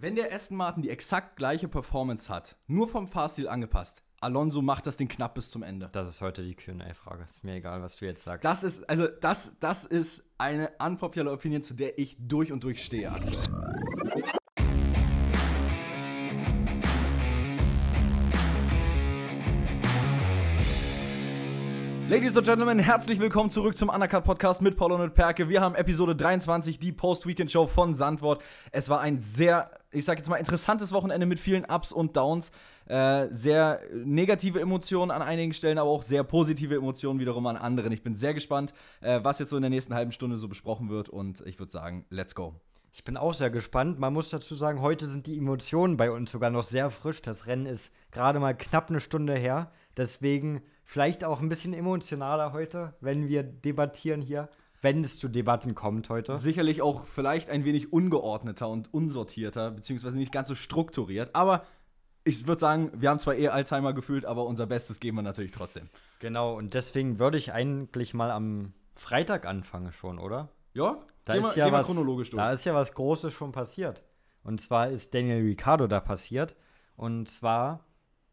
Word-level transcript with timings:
Wenn 0.00 0.14
der 0.14 0.32
Aston 0.32 0.56
Martin 0.56 0.82
die 0.84 0.90
exakt 0.90 1.34
gleiche 1.34 1.66
Performance 1.66 2.28
hat, 2.32 2.56
nur 2.68 2.86
vom 2.86 3.08
Fahrstil 3.08 3.48
angepasst, 3.48 4.04
Alonso 4.20 4.62
macht 4.62 4.86
das 4.86 4.96
Ding 4.96 5.08
knapp 5.08 5.34
bis 5.34 5.50
zum 5.50 5.64
Ende. 5.64 5.88
Das 5.90 6.06
ist 6.06 6.20
heute 6.20 6.44
die 6.44 6.54
QA-Frage. 6.54 7.24
Ist 7.28 7.42
mir 7.42 7.54
egal, 7.54 7.82
was 7.82 7.96
du 7.96 8.04
jetzt 8.04 8.22
sagst. 8.22 8.44
Das 8.44 8.62
ist, 8.62 8.88
also, 8.88 9.08
das, 9.08 9.56
das 9.58 9.84
ist 9.84 10.22
eine 10.38 10.70
unpopular 10.78 11.32
Opinion, 11.32 11.64
zu 11.64 11.74
der 11.74 11.98
ich 11.98 12.16
durch 12.20 12.52
und 12.52 12.62
durch 12.62 12.84
stehe 12.84 13.10
aktuell. 13.10 13.48
Ladies 22.08 22.34
and 22.38 22.46
Gentlemen, 22.46 22.78
herzlich 22.78 23.20
willkommen 23.20 23.50
zurück 23.50 23.76
zum 23.76 23.90
Undercut 23.90 24.24
Podcast 24.24 24.62
mit 24.62 24.78
Paul 24.78 24.92
und 24.92 25.12
Perke. 25.12 25.50
Wir 25.50 25.60
haben 25.60 25.74
Episode 25.74 26.16
23, 26.16 26.78
die 26.78 26.90
Post-Weekend-Show 26.90 27.66
von 27.66 27.94
Sandwort. 27.94 28.42
Es 28.72 28.88
war 28.88 29.00
ein 29.00 29.20
sehr, 29.20 29.70
ich 29.90 30.06
sag 30.06 30.16
jetzt 30.16 30.30
mal, 30.30 30.36
interessantes 30.36 30.92
Wochenende 30.92 31.26
mit 31.26 31.38
vielen 31.38 31.66
Ups 31.66 31.92
und 31.92 32.16
Downs. 32.16 32.50
Äh, 32.86 33.28
sehr 33.30 33.82
negative 33.92 34.58
Emotionen 34.58 35.10
an 35.10 35.20
einigen 35.20 35.52
Stellen, 35.52 35.76
aber 35.76 35.90
auch 35.90 36.02
sehr 36.02 36.24
positive 36.24 36.76
Emotionen 36.76 37.20
wiederum 37.20 37.46
an 37.46 37.58
anderen. 37.58 37.92
Ich 37.92 38.02
bin 38.02 38.16
sehr 38.16 38.32
gespannt, 38.32 38.72
äh, 39.02 39.20
was 39.22 39.38
jetzt 39.38 39.50
so 39.50 39.56
in 39.56 39.62
der 39.62 39.68
nächsten 39.68 39.94
halben 39.94 40.12
Stunde 40.12 40.38
so 40.38 40.48
besprochen 40.48 40.88
wird 40.88 41.10
und 41.10 41.42
ich 41.44 41.58
würde 41.58 41.72
sagen, 41.72 42.06
let's 42.08 42.34
go. 42.34 42.54
Ich 42.90 43.04
bin 43.04 43.18
auch 43.18 43.34
sehr 43.34 43.50
gespannt. 43.50 43.98
Man 43.98 44.14
muss 44.14 44.30
dazu 44.30 44.54
sagen, 44.54 44.80
heute 44.80 45.04
sind 45.04 45.26
die 45.26 45.36
Emotionen 45.36 45.98
bei 45.98 46.10
uns 46.10 46.30
sogar 46.30 46.48
noch 46.48 46.64
sehr 46.64 46.90
frisch. 46.90 47.20
Das 47.20 47.46
Rennen 47.46 47.66
ist 47.66 47.92
gerade 48.12 48.40
mal 48.40 48.56
knapp 48.56 48.88
eine 48.88 49.00
Stunde 49.00 49.34
her. 49.34 49.70
Deswegen 49.98 50.62
vielleicht 50.88 51.22
auch 51.22 51.42
ein 51.42 51.50
bisschen 51.50 51.74
emotionaler 51.74 52.54
heute, 52.54 52.94
wenn 53.00 53.28
wir 53.28 53.42
debattieren 53.42 54.22
hier, 54.22 54.48
wenn 54.80 55.04
es 55.04 55.18
zu 55.18 55.28
Debatten 55.28 55.74
kommt 55.74 56.08
heute. 56.08 56.34
Sicherlich 56.36 56.80
auch 56.80 57.06
vielleicht 57.06 57.50
ein 57.50 57.66
wenig 57.66 57.92
ungeordneter 57.92 58.70
und 58.70 58.92
unsortierter, 58.94 59.72
beziehungsweise 59.72 60.16
nicht 60.16 60.32
ganz 60.32 60.48
so 60.48 60.54
strukturiert. 60.54 61.34
Aber 61.34 61.66
ich 62.24 62.46
würde 62.46 62.60
sagen, 62.60 62.90
wir 62.94 63.10
haben 63.10 63.18
zwar 63.18 63.34
eher 63.34 63.52
Alzheimer 63.52 63.92
gefühlt, 63.92 64.24
aber 64.24 64.46
unser 64.46 64.66
Bestes 64.66 64.98
geben 64.98 65.18
wir 65.18 65.22
natürlich 65.22 65.52
trotzdem. 65.52 65.90
Genau, 66.20 66.56
und 66.56 66.72
deswegen 66.72 67.18
würde 67.18 67.36
ich 67.36 67.52
eigentlich 67.52 68.14
mal 68.14 68.30
am 68.30 68.72
Freitag 68.94 69.44
anfangen 69.44 69.92
schon, 69.92 70.18
oder? 70.18 70.48
Ja, 70.72 70.96
Da 71.26 71.34
ist 71.34 71.54
wir, 71.54 71.66
ja 71.66 71.72
was, 71.72 71.84
chronologisch 71.84 72.30
durch. 72.30 72.42
Da 72.42 72.52
ist 72.52 72.64
ja 72.64 72.74
was 72.74 72.94
Großes 72.94 73.34
schon 73.34 73.52
passiert. 73.52 74.02
Und 74.42 74.62
zwar 74.62 74.88
ist 74.88 75.12
Daniel 75.12 75.42
Ricciardo 75.42 75.86
da 75.86 76.00
passiert. 76.00 76.56
Und 76.96 77.28
zwar 77.28 77.84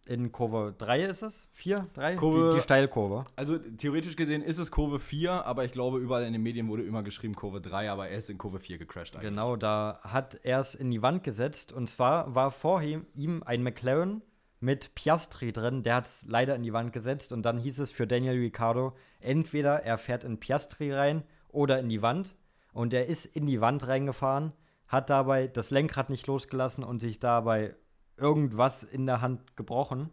in 0.05 0.31
Kurve 0.31 0.73
3 0.77 1.01
ist 1.03 1.21
es? 1.21 1.47
4? 1.53 1.87
3? 1.93 2.15
Kurve- 2.15 2.49
die, 2.51 2.57
die 2.57 2.61
Steilkurve. 2.61 3.25
Also 3.35 3.57
theoretisch 3.57 4.15
gesehen 4.15 4.41
ist 4.41 4.59
es 4.59 4.71
Kurve 4.71 4.99
4, 4.99 5.45
aber 5.45 5.65
ich 5.65 5.71
glaube, 5.71 5.99
überall 5.99 6.23
in 6.23 6.33
den 6.33 6.43
Medien 6.43 6.67
wurde 6.67 6.83
immer 6.83 7.03
geschrieben 7.03 7.35
Kurve 7.35 7.61
3, 7.61 7.89
aber 7.89 8.07
er 8.09 8.17
ist 8.17 8.29
in 8.29 8.37
Kurve 8.37 8.59
4 8.59 8.77
gecrashed 8.77 9.15
eigentlich. 9.15 9.29
Genau, 9.29 9.55
da 9.55 9.99
hat 10.03 10.39
er 10.43 10.59
es 10.59 10.75
in 10.75 10.91
die 10.91 11.01
Wand 11.01 11.23
gesetzt. 11.23 11.73
Und 11.73 11.89
zwar 11.89 12.35
war 12.35 12.51
vor 12.51 12.81
ihm, 12.81 13.43
ein 13.45 13.63
McLaren 13.63 14.21
mit 14.59 14.95
Piastri 14.95 15.51
drin. 15.51 15.83
Der 15.83 15.95
hat 15.95 16.05
es 16.05 16.23
leider 16.27 16.55
in 16.55 16.63
die 16.63 16.73
Wand 16.73 16.93
gesetzt. 16.93 17.31
Und 17.33 17.43
dann 17.43 17.57
hieß 17.57 17.79
es 17.79 17.91
für 17.91 18.07
Daniel 18.07 18.39
Ricciardo, 18.39 18.93
entweder 19.19 19.83
er 19.83 19.97
fährt 19.97 20.23
in 20.23 20.39
Piastri 20.39 20.93
rein 20.93 21.23
oder 21.49 21.79
in 21.79 21.89
die 21.89 22.01
Wand. 22.01 22.35
Und 22.73 22.93
er 22.93 23.05
ist 23.07 23.25
in 23.25 23.45
die 23.45 23.61
Wand 23.61 23.87
reingefahren, 23.87 24.51
hat 24.87 25.09
dabei 25.09 25.47
das 25.47 25.71
Lenkrad 25.71 26.09
nicht 26.09 26.27
losgelassen 26.27 26.83
und 26.83 26.99
sich 26.99 27.19
dabei 27.19 27.75
irgendwas 28.17 28.83
in 28.83 29.05
der 29.05 29.21
Hand 29.21 29.55
gebrochen. 29.57 30.09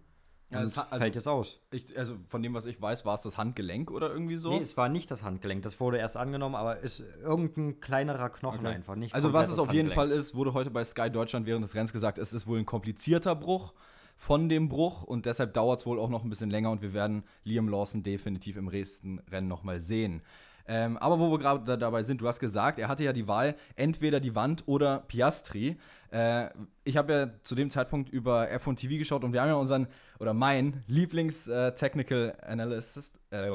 Ja, 0.50 0.62
es 0.62 0.77
hat- 0.77 0.92
also- 0.92 1.03
fällt 1.03 1.14
jetzt 1.14 1.28
aus. 1.28 1.61
Ich, 1.70 1.97
also 1.97 2.17
von 2.28 2.42
dem, 2.42 2.53
was 2.53 2.67
ich 2.67 2.81
weiß, 2.81 3.06
war 3.06 3.14
es 3.14 3.22
das 3.22 3.39
Handgelenk 3.39 3.91
oder 3.91 4.11
irgendwie 4.12 4.36
so. 4.36 4.50
Nee, 4.50 4.58
es 4.61 4.77
war 4.77 4.91
nicht 4.91 5.11
das 5.11 5.22
Handgelenk. 5.22 5.62
Das 5.62 5.81
wurde 5.81 5.97
erst 5.97 6.19
angenommen, 6.19 6.55
aber 6.55 6.78
ist 6.80 7.03
irgendein 7.23 7.80
kleinerer 7.80 8.28
Knochen 8.28 8.58
Okay. 8.67 8.75
einfach. 8.75 8.95
Nicht 8.95 9.14
also 9.14 9.33
was 9.33 9.48
es 9.48 9.58
auf 9.58 9.73
jeden 9.73 9.89
Handgelenk. 9.89 10.11
Fall 10.11 10.11
ist, 10.11 10.34
wurde 10.34 10.53
heute 10.53 10.70
bei 10.70 10.84
Sky 10.84 11.08
Deutschland 11.11 11.47
während 11.47 11.64
des 11.64 11.75
Rennens 11.75 11.92
gesagt, 11.95 12.19
es 12.19 12.34
ist 12.34 12.47
wohl 12.47 12.58
ein 12.58 12.67
komplizierter 12.67 13.34
Bruch 13.34 13.73
von 14.19 14.50
dem 14.50 14.69
Bruch 14.69 15.03
und 15.05 15.25
deshalb 15.25 15.55
dauert 15.55 15.80
es 15.80 15.86
wohl 15.86 15.98
auch 15.98 16.11
noch 16.11 16.23
ein 16.23 16.28
bisschen 16.28 16.50
länger 16.50 16.70
und 16.70 16.83
wir 16.83 16.92
werden 16.92 17.25
Liam 17.45 17.67
Lawson 17.69 18.03
definitiv 18.03 18.56
im 18.58 18.67
nächsten 18.67 19.20
Rennen 19.30 19.48
nochmal 19.48 19.80
sehen. 19.80 20.20
Ähm, 20.67 20.96
aber 20.98 21.18
wo 21.18 21.30
wir 21.30 21.39
gerade 21.39 21.64
da- 21.64 21.77
dabei 21.77 22.02
sind, 22.02 22.20
du 22.20 22.28
hast 22.28 22.40
gesagt, 22.40 22.78
er 22.78 22.89
hatte 22.89 23.05
ja 23.05 23.12
die 23.12 23.27
Wahl, 23.28 23.56
entweder 23.77 24.20
die 24.20 24.34
Wand 24.34 24.64
oder 24.67 25.00
Piastri. 25.08 25.77
Äh, 26.11 26.48
ich 26.84 26.96
habe 26.96 27.12
ja 27.12 27.30
zu 27.42 27.55
dem 27.55 27.70
Zeitpunkt 27.70 28.11
über 28.11 28.48
F1 28.50 28.77
TV 28.77 28.98
geschaut 28.98 29.24
und 29.24 29.33
wir 29.33 29.42
haben 29.42 29.48
ja 29.48 29.55
unseren, 29.55 29.86
oder 30.18 30.34
mein 30.34 30.83
Lieblings-Technical 30.86 32.36
Analyst, 32.46 33.18
äh, 33.30 33.48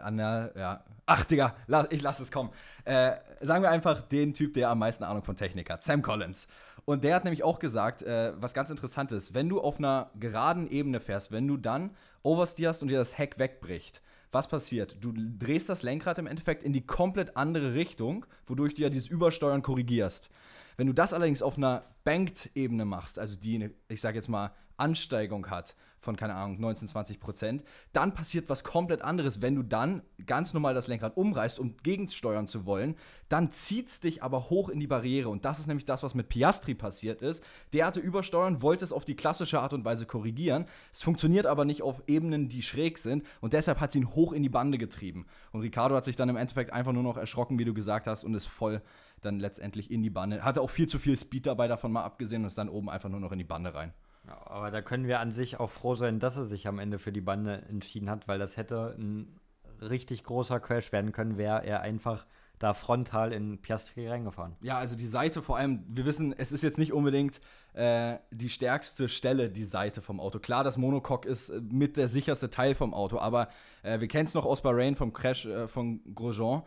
Anna, 0.00 0.50
ja. 0.56 0.84
Ach, 1.06 1.24
Digga, 1.24 1.56
ich 1.90 2.02
lasse 2.02 2.22
es 2.22 2.30
kommen. 2.30 2.50
Äh, 2.84 3.12
sagen 3.40 3.62
wir 3.62 3.70
einfach 3.70 4.02
den 4.02 4.34
Typ, 4.34 4.54
der 4.54 4.70
am 4.70 4.78
meisten 4.78 5.04
Ahnung 5.04 5.22
von 5.22 5.36
Technik 5.36 5.70
hat, 5.70 5.82
Sam 5.82 6.02
Collins. 6.02 6.46
Und 6.84 7.04
der 7.04 7.14
hat 7.14 7.24
nämlich 7.24 7.42
auch 7.42 7.58
gesagt, 7.58 8.02
äh, 8.02 8.32
was 8.36 8.54
ganz 8.54 8.70
interessant 8.70 9.12
ist, 9.12 9.34
wenn 9.34 9.48
du 9.48 9.60
auf 9.60 9.78
einer 9.78 10.10
geraden 10.18 10.70
Ebene 10.70 11.00
fährst, 11.00 11.32
wenn 11.32 11.46
du 11.46 11.56
dann 11.56 11.90
oversteerst 12.22 12.82
und 12.82 12.88
dir 12.88 12.98
das 12.98 13.16
Heck 13.16 13.38
wegbricht, 13.38 14.00
was 14.32 14.48
passiert? 14.48 14.96
Du 15.00 15.12
drehst 15.12 15.68
das 15.68 15.82
Lenkrad 15.82 16.18
im 16.18 16.26
Endeffekt 16.26 16.62
in 16.62 16.72
die 16.72 16.84
komplett 16.84 17.36
andere 17.36 17.74
Richtung, 17.74 18.26
wodurch 18.46 18.74
du 18.74 18.82
ja 18.82 18.90
dieses 18.90 19.08
Übersteuern 19.08 19.62
korrigierst. 19.62 20.30
Wenn 20.78 20.86
du 20.86 20.92
das 20.92 21.12
allerdings 21.12 21.42
auf 21.42 21.58
einer 21.58 21.82
Banked-Ebene 22.04 22.84
machst, 22.84 23.18
also 23.18 23.34
die, 23.34 23.68
ich 23.88 24.00
sage 24.00 24.16
jetzt 24.16 24.28
mal, 24.28 24.52
Ansteigung 24.76 25.50
hat 25.50 25.74
von, 26.00 26.14
keine 26.14 26.36
Ahnung, 26.36 26.60
19, 26.60 26.86
20 26.86 27.18
Prozent, 27.18 27.64
dann 27.92 28.14
passiert 28.14 28.48
was 28.48 28.62
komplett 28.62 29.02
anderes. 29.02 29.42
Wenn 29.42 29.56
du 29.56 29.64
dann 29.64 30.02
ganz 30.24 30.54
normal 30.54 30.72
das 30.72 30.86
Lenkrad 30.86 31.16
umreißt, 31.16 31.58
um 31.58 31.76
gegensteuern 31.82 32.46
zu 32.46 32.64
wollen, 32.64 32.94
dann 33.28 33.50
zieht 33.50 33.88
es 33.88 33.98
dich 33.98 34.22
aber 34.22 34.48
hoch 34.50 34.68
in 34.68 34.78
die 34.78 34.86
Barriere. 34.86 35.28
Und 35.28 35.44
das 35.44 35.58
ist 35.58 35.66
nämlich 35.66 35.84
das, 35.84 36.04
was 36.04 36.14
mit 36.14 36.28
Piastri 36.28 36.74
passiert 36.74 37.20
ist. 37.20 37.42
Der 37.72 37.84
hatte 37.84 37.98
Übersteuern, 37.98 38.62
wollte 38.62 38.84
es 38.84 38.92
auf 38.92 39.04
die 39.04 39.16
klassische 39.16 39.60
Art 39.60 39.72
und 39.72 39.84
Weise 39.84 40.06
korrigieren. 40.06 40.66
Es 40.92 41.02
funktioniert 41.02 41.46
aber 41.46 41.64
nicht 41.64 41.82
auf 41.82 42.00
Ebenen, 42.06 42.48
die 42.48 42.62
schräg 42.62 42.98
sind. 42.98 43.26
Und 43.40 43.52
deshalb 43.52 43.80
hat 43.80 43.90
es 43.90 43.96
ihn 43.96 44.14
hoch 44.14 44.32
in 44.32 44.44
die 44.44 44.48
Bande 44.48 44.78
getrieben. 44.78 45.26
Und 45.50 45.62
Ricardo 45.62 45.96
hat 45.96 46.04
sich 46.04 46.14
dann 46.14 46.28
im 46.28 46.36
Endeffekt 46.36 46.72
einfach 46.72 46.92
nur 46.92 47.02
noch 47.02 47.16
erschrocken, 47.16 47.58
wie 47.58 47.64
du 47.64 47.74
gesagt 47.74 48.06
hast, 48.06 48.22
und 48.22 48.34
ist 48.34 48.46
voll 48.46 48.80
dann 49.20 49.38
letztendlich 49.40 49.90
in 49.90 50.02
die 50.02 50.10
Bande. 50.10 50.42
Hatte 50.42 50.60
auch 50.60 50.70
viel 50.70 50.88
zu 50.88 50.98
viel 50.98 51.16
Speed 51.16 51.46
dabei, 51.46 51.68
davon 51.68 51.92
mal 51.92 52.04
abgesehen, 52.04 52.42
und 52.42 52.48
ist 52.48 52.58
dann 52.58 52.68
oben 52.68 52.90
einfach 52.90 53.08
nur 53.08 53.20
noch 53.20 53.32
in 53.32 53.38
die 53.38 53.44
Bande 53.44 53.74
rein. 53.74 53.92
Ja, 54.26 54.46
aber 54.46 54.70
da 54.70 54.82
können 54.82 55.06
wir 55.06 55.20
an 55.20 55.32
sich 55.32 55.58
auch 55.58 55.70
froh 55.70 55.94
sein, 55.94 56.18
dass 56.20 56.36
er 56.36 56.44
sich 56.44 56.68
am 56.68 56.78
Ende 56.78 56.98
für 56.98 57.12
die 57.12 57.20
Bande 57.20 57.62
entschieden 57.68 58.10
hat, 58.10 58.28
weil 58.28 58.38
das 58.38 58.56
hätte 58.56 58.94
ein 58.98 59.40
richtig 59.80 60.24
großer 60.24 60.60
Crash 60.60 60.92
werden 60.92 61.12
können, 61.12 61.38
wäre 61.38 61.64
er 61.64 61.80
einfach 61.80 62.26
da 62.58 62.74
frontal 62.74 63.32
in 63.32 63.58
Piastri 63.58 64.08
reingefahren. 64.08 64.56
Ja, 64.60 64.78
also 64.78 64.96
die 64.96 65.06
Seite 65.06 65.42
vor 65.42 65.56
allem, 65.56 65.84
wir 65.88 66.04
wissen, 66.04 66.34
es 66.36 66.52
ist 66.52 66.62
jetzt 66.62 66.78
nicht 66.78 66.92
unbedingt 66.92 67.40
äh, 67.74 68.18
die 68.30 68.48
stärkste 68.48 69.08
Stelle, 69.08 69.48
die 69.48 69.64
Seite 69.64 70.02
vom 70.02 70.18
Auto. 70.18 70.38
Klar, 70.40 70.64
das 70.64 70.76
Monocoque 70.76 71.28
ist 71.28 71.50
äh, 71.50 71.60
mit 71.60 71.96
der 71.96 72.08
sicherste 72.08 72.50
Teil 72.50 72.74
vom 72.74 72.94
Auto, 72.94 73.18
aber 73.18 73.48
äh, 73.82 74.00
wir 74.00 74.08
kennen 74.08 74.26
es 74.26 74.34
noch 74.34 74.44
aus 74.44 74.62
Bahrain 74.62 74.96
vom 74.96 75.12
Crash 75.12 75.46
äh, 75.46 75.68
von 75.68 76.00
Grosjean. 76.14 76.62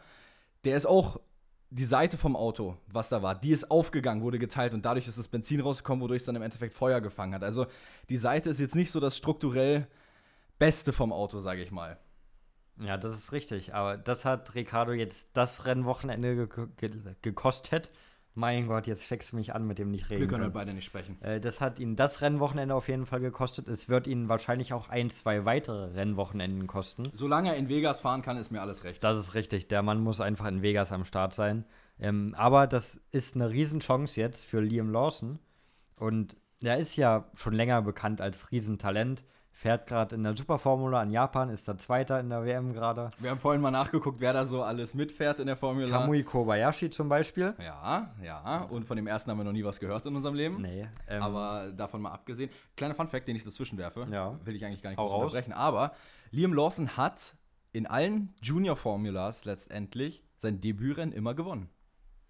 Der 0.64 0.78
ist 0.78 0.86
auch 0.86 1.20
die 1.72 1.86
Seite 1.86 2.18
vom 2.18 2.36
Auto, 2.36 2.78
was 2.88 3.10
da 3.10 3.22
war, 3.22 3.34
die 3.34 3.52
ist 3.52 3.72
aufgegangen, 3.72 4.22
wurde 4.22 4.40
geteilt 4.40 4.74
und 4.74 4.84
dadurch 4.84 5.08
ist 5.08 5.18
das 5.18 5.30
Benzin 5.30 5.62
rausgekommen, 5.62 6.02
wodurch 6.04 6.20
es 6.20 6.26
dann 6.26 6.36
im 6.36 6.42
Endeffekt 6.42 6.74
Feuer 6.74 7.00
gefangen 7.00 7.34
hat. 7.34 7.44
Also 7.44 7.66
die 8.10 8.18
Seite 8.18 8.50
ist 8.50 8.60
jetzt 8.60 8.76
nicht 8.76 8.92
so 8.92 9.00
das 9.00 9.18
strukturell 9.18 9.88
Beste 10.60 10.92
vom 10.92 11.14
Auto, 11.14 11.40
sage 11.40 11.62
ich 11.62 11.72
mal. 11.72 11.98
Ja, 12.78 12.98
das 12.98 13.14
ist 13.14 13.32
richtig. 13.32 13.74
Aber 13.74 13.98
das 13.98 14.26
hat 14.26 14.54
Ricardo 14.54 14.92
jetzt 14.92 15.30
das 15.34 15.66
Rennwochenende 15.66 16.48
ge 16.48 16.68
ge 16.78 16.92
gekostet. 17.22 17.90
Mein 18.34 18.68
Gott, 18.68 18.88
jetzt 18.88 19.04
steckst 19.04 19.34
du 19.34 19.36
mich 19.36 19.54
an 19.54 19.68
mit 19.68 19.78
dem 19.78 19.92
nicht 19.92 20.10
reden. 20.10 20.22
Wir 20.22 20.28
können 20.28 20.44
halt 20.44 20.54
beide 20.54 20.74
nicht 20.74 20.86
sprechen. 20.86 21.22
Äh, 21.22 21.42
das 21.42 21.60
hat 21.60 21.80
ihn 21.80 21.96
das 21.98 22.22
Rennwochenende 22.22 22.74
auf 22.74 22.88
jeden 22.88 23.06
Fall 23.06 23.20
gekostet. 23.20 23.68
Es 23.68 23.90
wird 23.90 24.08
ihn 24.08 24.30
wahrscheinlich 24.30 24.72
auch 24.72 24.88
ein, 24.90 25.10
zwei 25.10 25.44
weitere 25.44 25.94
Rennwochenenden 25.94 26.66
kosten. 26.66 27.12
Solange 27.14 27.50
er 27.50 27.58
in 27.58 27.68
Vegas 27.68 28.00
fahren 28.00 28.22
kann, 28.22 28.38
ist 28.38 28.50
mir 28.50 28.62
alles 28.62 28.86
recht. 28.86 29.04
Das 29.04 29.18
ist 29.18 29.34
richtig. 29.34 29.68
Der 29.68 29.82
Mann 29.82 30.02
muss 30.02 30.22
einfach 30.22 30.48
in 30.48 30.62
Vegas 30.62 30.94
am 30.94 31.04
Start 31.04 31.34
sein. 31.34 31.66
Ähm, 32.00 32.34
aber 32.38 32.68
das 32.68 33.02
ist 33.12 33.36
eine 33.36 33.50
Riesenchance 33.50 34.20
jetzt 34.20 34.46
für 34.46 34.62
Liam 34.62 34.92
Lawson. 34.92 35.40
Und 35.98 36.38
er 36.64 36.78
ist 36.78 36.96
ja 36.96 37.30
schon 37.36 37.54
länger 37.54 37.82
bekannt 37.82 38.22
als 38.22 38.52
Riesentalent. 38.52 39.26
Fährt 39.62 39.86
gerade 39.86 40.16
in 40.16 40.24
der 40.24 40.36
Superformula 40.36 41.04
in 41.04 41.12
Japan, 41.12 41.52
ist 41.52 41.68
der 41.68 41.78
Zweiter 41.78 42.20
in 42.20 42.32
der 42.32 42.44
WM 42.44 42.74
gerade. 42.74 43.12
Wir 43.20 43.30
haben 43.30 43.40
vorhin 43.40 43.62
mal 43.62 43.70
nachgeguckt, 43.70 44.20
wer 44.20 44.34
da 44.34 44.44
so 44.44 44.64
alles 44.64 44.96
mitfährt 44.96 45.38
in 45.38 45.46
der 45.46 45.56
Formel 45.56 45.88
Kamui 45.88 46.24
Kobayashi 46.24 46.90
zum 46.90 47.08
Beispiel. 47.10 47.54
Ja, 47.60 48.12
ja. 48.24 48.64
Und 48.72 48.86
von 48.86 48.96
dem 48.96 49.06
ersten 49.06 49.30
haben 49.30 49.38
wir 49.38 49.44
noch 49.44 49.52
nie 49.52 49.64
was 49.64 49.80
gehört 49.80 50.04
in 50.08 50.16
unserem 50.16 50.34
Leben. 50.34 50.64
Nee. 50.64 50.88
Ähm, 51.08 51.22
Aber 51.22 51.72
davon 51.78 52.02
mal 52.02 52.10
abgesehen. 52.10 52.50
Kleiner 52.76 52.96
Funfact, 52.96 53.28
den 53.28 53.36
ich 53.36 53.44
dazwischen 53.44 53.78
werfe. 53.78 54.08
Ja. 54.10 54.36
Will 54.44 54.56
ich 54.56 54.66
eigentlich 54.66 54.82
gar 54.82 54.90
nicht 54.90 54.98
groß 54.98 55.14
unterbrechen. 55.14 55.54
Aber 55.54 55.92
Liam 56.32 56.56
Lawson 56.56 56.98
hat 56.98 57.36
in 57.72 57.86
allen 57.86 58.34
Junior-Formulas 58.42 59.46
letztendlich 59.46 60.24
sein 60.38 60.60
Debütrennen 60.60 61.14
immer 61.14 61.36
gewonnen. 61.36 61.70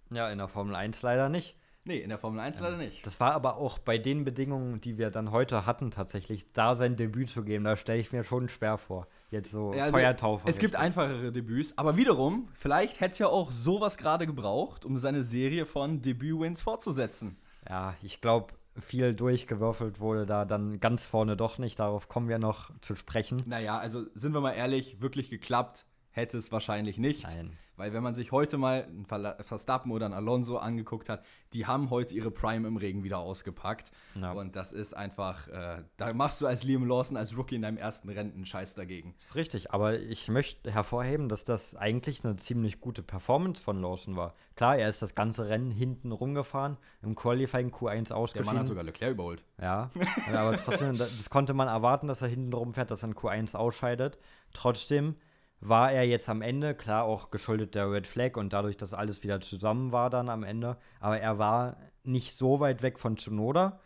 ja, 0.09 0.29
in 0.29 0.37
der 0.37 0.49
Formel 0.49 0.75
1 0.75 1.01
leider 1.01 1.29
nicht. 1.29 1.55
Nee, 1.83 1.97
in 1.97 2.09
der 2.09 2.19
Formel 2.19 2.39
1 2.39 2.59
leider 2.59 2.77
nicht. 2.77 3.05
Das 3.05 3.19
war 3.19 3.33
aber 3.33 3.57
auch 3.57 3.79
bei 3.79 3.97
den 3.97 4.23
Bedingungen, 4.23 4.81
die 4.81 4.99
wir 4.99 5.09
dann 5.09 5.31
heute 5.31 5.65
hatten, 5.65 5.89
tatsächlich, 5.89 6.51
da 6.53 6.75
sein 6.75 6.95
Debüt 6.95 7.29
zu 7.29 7.43
geben, 7.43 7.63
da 7.63 7.75
stelle 7.75 7.99
ich 7.99 8.11
mir 8.11 8.23
schon 8.23 8.49
schwer 8.49 8.77
vor. 8.77 9.07
Jetzt 9.31 9.51
so 9.51 9.73
Ja, 9.73 9.85
also, 9.85 9.97
Feuertaufe. 9.97 10.47
Es 10.47 10.59
gibt 10.59 10.75
einfachere 10.75 11.31
Debüts, 11.31 11.77
aber 11.77 11.97
wiederum, 11.97 12.49
vielleicht 12.53 12.99
hätte 12.99 13.13
es 13.13 13.19
ja 13.19 13.27
auch 13.27 13.51
sowas 13.51 13.97
gerade 13.97 14.27
gebraucht, 14.27 14.85
um 14.85 14.99
seine 14.99 15.23
Serie 15.23 15.65
von 15.65 16.01
Debüt-Wins 16.01 16.61
fortzusetzen. 16.61 17.37
Ja, 17.67 17.95
ich 18.03 18.21
glaube, 18.21 18.53
viel 18.79 19.15
durchgewürfelt 19.15 19.99
wurde 19.99 20.25
da 20.25 20.45
dann 20.45 20.79
ganz 20.79 21.05
vorne 21.05 21.35
doch 21.35 21.57
nicht. 21.57 21.79
Darauf 21.79 22.07
kommen 22.07 22.29
wir 22.29 22.37
noch 22.37 22.69
zu 22.81 22.95
sprechen. 22.95 23.41
Naja, 23.47 23.79
also 23.79 24.05
sind 24.13 24.33
wir 24.33 24.41
mal 24.41 24.53
ehrlich, 24.53 25.01
wirklich 25.01 25.29
geklappt 25.29 25.85
hätte 26.11 26.37
es 26.37 26.51
wahrscheinlich 26.51 26.97
nicht. 26.97 27.23
Nein. 27.23 27.57
Weil 27.81 27.93
wenn 27.93 28.03
man 28.03 28.13
sich 28.13 28.31
heute 28.31 28.59
mal 28.59 28.83
einen 28.83 29.07
Verstappen 29.43 29.91
oder 29.91 30.05
einen 30.05 30.13
Alonso 30.13 30.57
angeguckt 30.57 31.09
hat, 31.09 31.25
die 31.51 31.65
haben 31.65 31.89
heute 31.89 32.13
ihre 32.13 32.29
Prime 32.29 32.67
im 32.67 32.77
Regen 32.77 33.03
wieder 33.03 33.17
ausgepackt. 33.17 33.91
Ja. 34.13 34.33
Und 34.33 34.55
das 34.55 34.71
ist 34.71 34.95
einfach, 34.95 35.47
äh, 35.47 35.81
da 35.97 36.13
machst 36.13 36.41
du 36.41 36.45
als 36.45 36.63
Liam 36.63 36.85
Lawson, 36.85 37.17
als 37.17 37.35
Rookie 37.35 37.55
in 37.55 37.63
deinem 37.63 37.77
ersten 37.77 38.07
Rennen 38.09 38.35
einen 38.35 38.45
Scheiß 38.45 38.75
dagegen. 38.75 39.15
Das 39.17 39.29
ist 39.29 39.35
richtig, 39.35 39.71
aber 39.71 39.99
ich 39.99 40.27
möchte 40.27 40.71
hervorheben, 40.71 41.27
dass 41.27 41.43
das 41.43 41.75
eigentlich 41.75 42.23
eine 42.23 42.35
ziemlich 42.35 42.81
gute 42.81 43.01
Performance 43.01 43.63
von 43.63 43.81
Lawson 43.81 44.15
war. 44.15 44.35
Klar, 44.55 44.77
er 44.77 44.87
ist 44.87 45.01
das 45.01 45.15
ganze 45.15 45.49
Rennen 45.49 45.71
hinten 45.71 46.11
rumgefahren, 46.11 46.77
im 47.01 47.15
Qualifying 47.15 47.71
Q1 47.71 48.13
ausgeschieden. 48.13 48.45
Der 48.45 48.53
Mann 48.53 48.59
hat 48.59 48.67
sogar 48.67 48.83
Leclerc 48.83 49.13
überholt. 49.13 49.43
Ja, 49.59 49.89
aber 50.31 50.55
trotzdem, 50.57 50.95
das 50.99 51.31
konnte 51.31 51.55
man 51.55 51.67
erwarten, 51.67 52.05
dass 52.05 52.21
er 52.21 52.27
hinten 52.27 52.53
rumfährt, 52.53 52.91
dass 52.91 53.01
er 53.01 53.09
in 53.09 53.15
Q1 53.15 53.55
ausscheidet. 53.55 54.19
Trotzdem 54.53 55.15
war 55.61 55.91
er 55.91 56.03
jetzt 56.03 56.27
am 56.27 56.41
Ende, 56.41 56.73
klar 56.73 57.03
auch 57.03 57.29
geschuldet 57.29 57.75
der 57.75 57.91
Red 57.91 58.07
Flag 58.07 58.35
und 58.35 58.51
dadurch, 58.51 58.77
dass 58.77 58.93
alles 58.93 59.23
wieder 59.23 59.39
zusammen 59.41 59.91
war 59.91 60.09
dann 60.09 60.27
am 60.27 60.43
Ende, 60.43 60.77
aber 60.99 61.19
er 61.19 61.37
war 61.37 61.77
nicht 62.03 62.35
so 62.37 62.59
weit 62.59 62.81
weg 62.81 62.99
von 62.99 63.15
Tsunoda. 63.15 63.79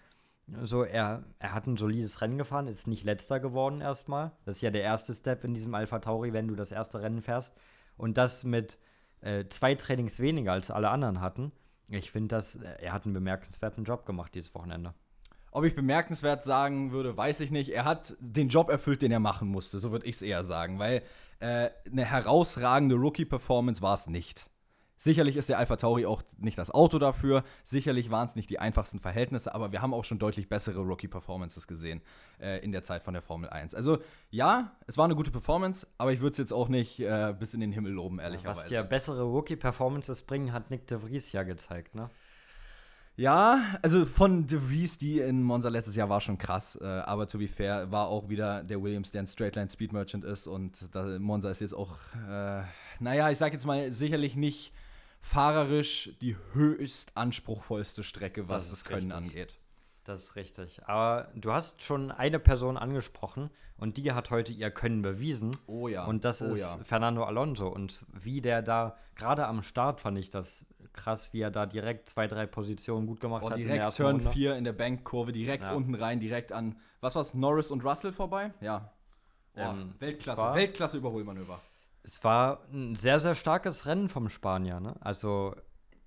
Also 0.54 0.84
er, 0.84 1.24
er 1.40 1.54
hat 1.54 1.68
ein 1.68 1.76
solides 1.76 2.22
Rennen 2.22 2.38
gefahren, 2.38 2.68
ist 2.68 2.88
nicht 2.88 3.04
letzter 3.04 3.40
geworden 3.40 3.82
erstmal. 3.82 4.32
Das 4.46 4.58
ist 4.58 4.62
ja 4.62 4.72
der 4.72 4.84
erste 4.84 5.14
Step 5.14 5.44
in 5.44 5.54
diesem 5.54 5.74
Alpha 5.76 6.00
Tauri, 6.00 6.34
wenn 6.34 6.48
du 6.48 6.56
das 6.56 6.72
erste 6.72 7.02
Rennen 7.02 7.22
fährst. 7.22 7.54
Und 7.98 8.18
das 8.18 8.44
mit 8.44 8.78
äh, 9.22 9.46
zwei 9.48 9.76
Trainings 9.76 10.20
weniger 10.20 10.54
als 10.54 10.72
alle 10.72 10.90
anderen 10.90 11.20
hatten. 11.20 11.52
Ich 11.90 12.12
finde, 12.12 12.36
dass 12.36 12.56
er 12.56 12.94
hat 12.94 13.06
einen 13.06 13.14
bemerkenswerten 13.14 13.84
Job 13.84 14.06
gemacht 14.06 14.36
dieses 14.36 14.54
Wochenende. 14.54 14.94
Ob 15.52 15.64
ich 15.64 15.76
bemerkenswert 15.76 16.44
sagen 16.44 16.92
würde, 16.92 17.16
weiß 17.16 17.40
ich 17.40 17.50
nicht. 17.50 17.70
Er 17.70 17.86
hat 17.86 18.16
den 18.20 18.50
Job 18.50 18.70
erfüllt, 18.70 19.02
den 19.02 19.12
er 19.12 19.20
machen 19.20 19.48
musste. 19.48 19.80
So 19.80 19.92
würde 19.92 20.06
ich 20.06 20.16
es 20.16 20.22
eher 20.22 20.44
sagen, 20.44 20.80
weil 20.80 21.02
äh, 21.40 21.70
eine 21.90 22.06
herausragende 22.06 22.96
Rookie-Performance 22.96 23.82
war 23.82 23.96
es 23.96 24.08
nicht. 24.08 24.50
Sicherlich 24.98 25.36
ist 25.36 25.50
der 25.50 25.60
Alpha 25.60 25.76
Tauri 25.76 26.06
auch 26.06 26.24
nicht 26.38 26.58
das 26.58 26.72
Auto 26.72 27.00
dafür. 27.00 27.44
Sicherlich 27.64 28.10
waren 28.10 28.28
es 28.28 28.36
nicht 28.36 28.50
die 28.50 28.60
einfachsten 28.60 29.00
Verhältnisse, 29.00 29.54
aber 29.54 29.72
wir 29.72 29.82
haben 29.82 29.94
auch 29.94 30.06
schon 30.06 30.20
deutlich 30.20 30.48
bessere 30.48 30.80
Rookie-Performances 30.80 31.68
gesehen 31.68 32.02
äh, 32.40 32.64
in 32.64 32.72
der 32.72 32.84
Zeit 32.84 33.04
von 33.04 33.14
der 33.14 33.22
Formel 33.22 33.50
1. 33.50 33.76
Also 33.76 34.00
ja, 34.30 34.76
es 34.88 34.98
war 34.98 35.06
eine 35.06 35.16
gute 35.16 35.32
Performance, 35.32 35.86
aber 35.98 36.14
ich 36.14 36.22
würde 36.22 36.32
es 36.32 36.38
jetzt 36.38 36.54
auch 36.54 36.70
nicht 36.70 37.00
äh, 37.02 37.36
bis 37.38 37.54
in 37.54 37.60
den 37.60 37.72
Himmel 37.72 37.92
loben, 37.92 38.20
ehrlicherweise. 38.20 38.62
Was 38.62 38.68
dir 38.68 38.84
bessere 38.84 39.24
Rookie-Performances 39.24 40.24
bringen, 40.24 40.54
hat 40.54 40.72
Nick 40.72 40.88
de 40.88 40.98
Vries 40.98 41.32
ja 41.34 41.44
gezeigt, 41.44 41.94
ne? 41.94 42.10
Ja, 43.18 43.78
also 43.82 44.06
von 44.06 44.46
De 44.46 44.60
Vries, 44.60 44.98
die 44.98 45.20
in 45.20 45.42
Monza 45.42 45.70
letztes 45.70 45.96
Jahr 45.96 46.10
war 46.10 46.20
schon 46.20 46.38
krass. 46.38 46.78
Äh, 46.82 46.86
aber 46.86 47.28
to 47.28 47.38
be 47.38 47.48
fair, 47.48 47.90
war 47.92 48.08
auch 48.08 48.28
wieder 48.28 48.64
der 48.64 48.82
Williams, 48.82 49.12
der 49.12 49.22
ein 49.22 49.28
Straightline 49.28 49.70
Speed 49.70 49.94
Merchant 49.94 50.26
ist. 50.26 50.48
Und 50.48 50.88
da, 50.92 51.18
Monza 51.20 51.50
ist 51.50 51.62
jetzt 51.62 51.74
auch, 51.74 51.98
äh, 52.30 52.64
naja, 53.00 53.32
ich 53.32 53.38
sag 53.38 53.54
jetzt 53.54 53.66
mal, 53.66 53.92
sicherlich 53.94 54.36
nicht 54.36 54.74
fahrerisch 55.22 56.12
die 56.22 56.36
höchst 56.54 57.16
anspruchsvollste 57.16 58.04
Strecke, 58.04 58.50
was 58.50 58.70
das, 58.70 58.80
das 58.80 58.86
Können 58.86 59.12
richtig. 59.12 59.14
angeht. 59.14 59.58
Das 60.06 60.22
ist 60.22 60.36
richtig. 60.36 60.82
Aber 60.86 61.30
du 61.36 61.52
hast 61.52 61.82
schon 61.82 62.12
eine 62.12 62.40
Person 62.40 62.78
angesprochen 62.78 63.50
und 63.78 63.98
die 63.98 64.12
hat 64.14 64.30
heute 64.30 64.54
ihr 64.54 64.70
Können 64.70 65.02
bewiesen. 65.02 65.52
Oh 65.66 65.88
ja. 65.88 66.06
Und 66.06 66.24
das 66.24 66.42
oh 66.42 66.54
ist 66.54 66.60
ja. 66.62 66.78
Fernando 66.84 67.24
Alonso. 67.24 67.68
Und 67.68 68.06
wie 68.14 68.40
der 68.40 68.62
da, 68.62 68.98
gerade 69.16 69.48
am 69.48 69.64
Start 69.64 70.02
fand 70.02 70.20
ich 70.20 70.30
das 70.30 70.64
krass, 70.94 71.34
wie 71.34 71.42
er 71.42 71.52
da 71.52 71.66
direkt 71.66 72.08
zwei, 72.08 72.28
drei 72.28 72.46
Positionen 72.46 73.08
gut 73.08 73.20
gemacht 73.20 73.44
oh, 73.46 73.50
hat. 73.50 73.58
Direkt 73.58 73.96
Turn 73.98 74.22
4 74.22 74.56
in 74.56 74.64
der 74.64 74.74
Bankkurve, 74.74 75.32
direkt 75.32 75.64
ja. 75.64 75.74
unten 75.74 75.96
rein, 75.96 76.20
direkt 76.20 76.52
an, 76.52 76.80
was 77.02 77.16
war's, 77.16 77.34
Norris 77.34 77.72
und 77.72 77.84
Russell 77.84 78.14
vorbei? 78.14 78.54
Ja. 78.62 78.92
Oh, 79.56 79.62
ähm, 79.62 79.96
Weltklasse, 80.00 80.42
war, 80.42 80.56
Weltklasse 80.56 80.98
Überholmanöver. 80.98 81.60
Es 82.04 82.24
war 82.24 82.62
ein 82.72 82.96
sehr, 82.96 83.20
sehr 83.20 83.34
starkes 83.36 83.88
Rennen 83.88 84.10
vom 84.10 84.30
Spanier. 84.30 84.80
Ne? 84.80 84.96
Also 85.00 85.56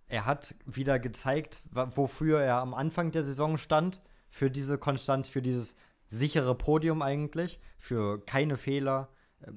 er 0.08 0.26
hat 0.26 0.55
wieder 0.64 0.99
gezeigt, 0.99 1.62
wofür 1.70 2.40
er 2.40 2.56
am 2.56 2.75
Anfang 2.75 3.12
der 3.12 3.25
Saison 3.25 3.58
stand, 3.58 4.00
für 4.31 4.50
diese 4.50 4.78
Konstanz, 4.78 5.28
für 5.28 5.43
dieses 5.43 5.75
sichere 6.08 6.55
Podium 6.55 7.02
eigentlich, 7.02 7.60
für 7.78 8.25
keine 8.25 8.56
Fehler. 8.56 9.08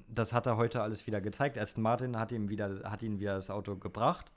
Das 0.07 0.33
hat 0.33 0.45
er 0.45 0.57
heute 0.57 0.81
alles 0.81 1.07
wieder 1.07 1.21
gezeigt. 1.21 1.57
Aston 1.57 1.83
Martin 1.83 2.17
hat 2.17 2.31
ihm 2.31 2.49
wieder, 2.49 2.81
hat 2.83 3.03
ihn 3.03 3.19
wieder 3.19 3.35
das 3.35 3.49
Auto 3.49 3.75
gebracht. 3.77 4.31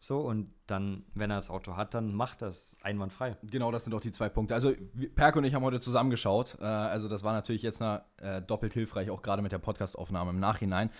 So, 0.00 0.20
und 0.20 0.54
dann, 0.68 1.04
wenn 1.14 1.30
er 1.30 1.36
das 1.36 1.50
Auto 1.50 1.76
hat, 1.76 1.92
dann 1.92 2.14
macht 2.14 2.42
das 2.42 2.76
einwandfrei. 2.82 3.36
Genau, 3.42 3.72
das 3.72 3.84
sind 3.84 3.90
doch 3.90 4.00
die 4.00 4.12
zwei 4.12 4.28
Punkte. 4.28 4.54
Also, 4.54 4.72
Perk 5.16 5.34
und 5.34 5.42
ich 5.42 5.54
haben 5.54 5.64
heute 5.64 5.80
zusammengeschaut. 5.80 6.56
Äh, 6.60 6.64
also, 6.64 7.08
das 7.08 7.24
war 7.24 7.32
natürlich 7.32 7.62
jetzt 7.62 7.82
eine, 7.82 8.04
äh, 8.18 8.40
doppelt 8.40 8.74
hilfreich, 8.74 9.10
auch 9.10 9.22
gerade 9.22 9.42
mit 9.42 9.50
der 9.50 9.58
Podcastaufnahme 9.58 10.30
im 10.30 10.38
Nachhinein. 10.38 10.90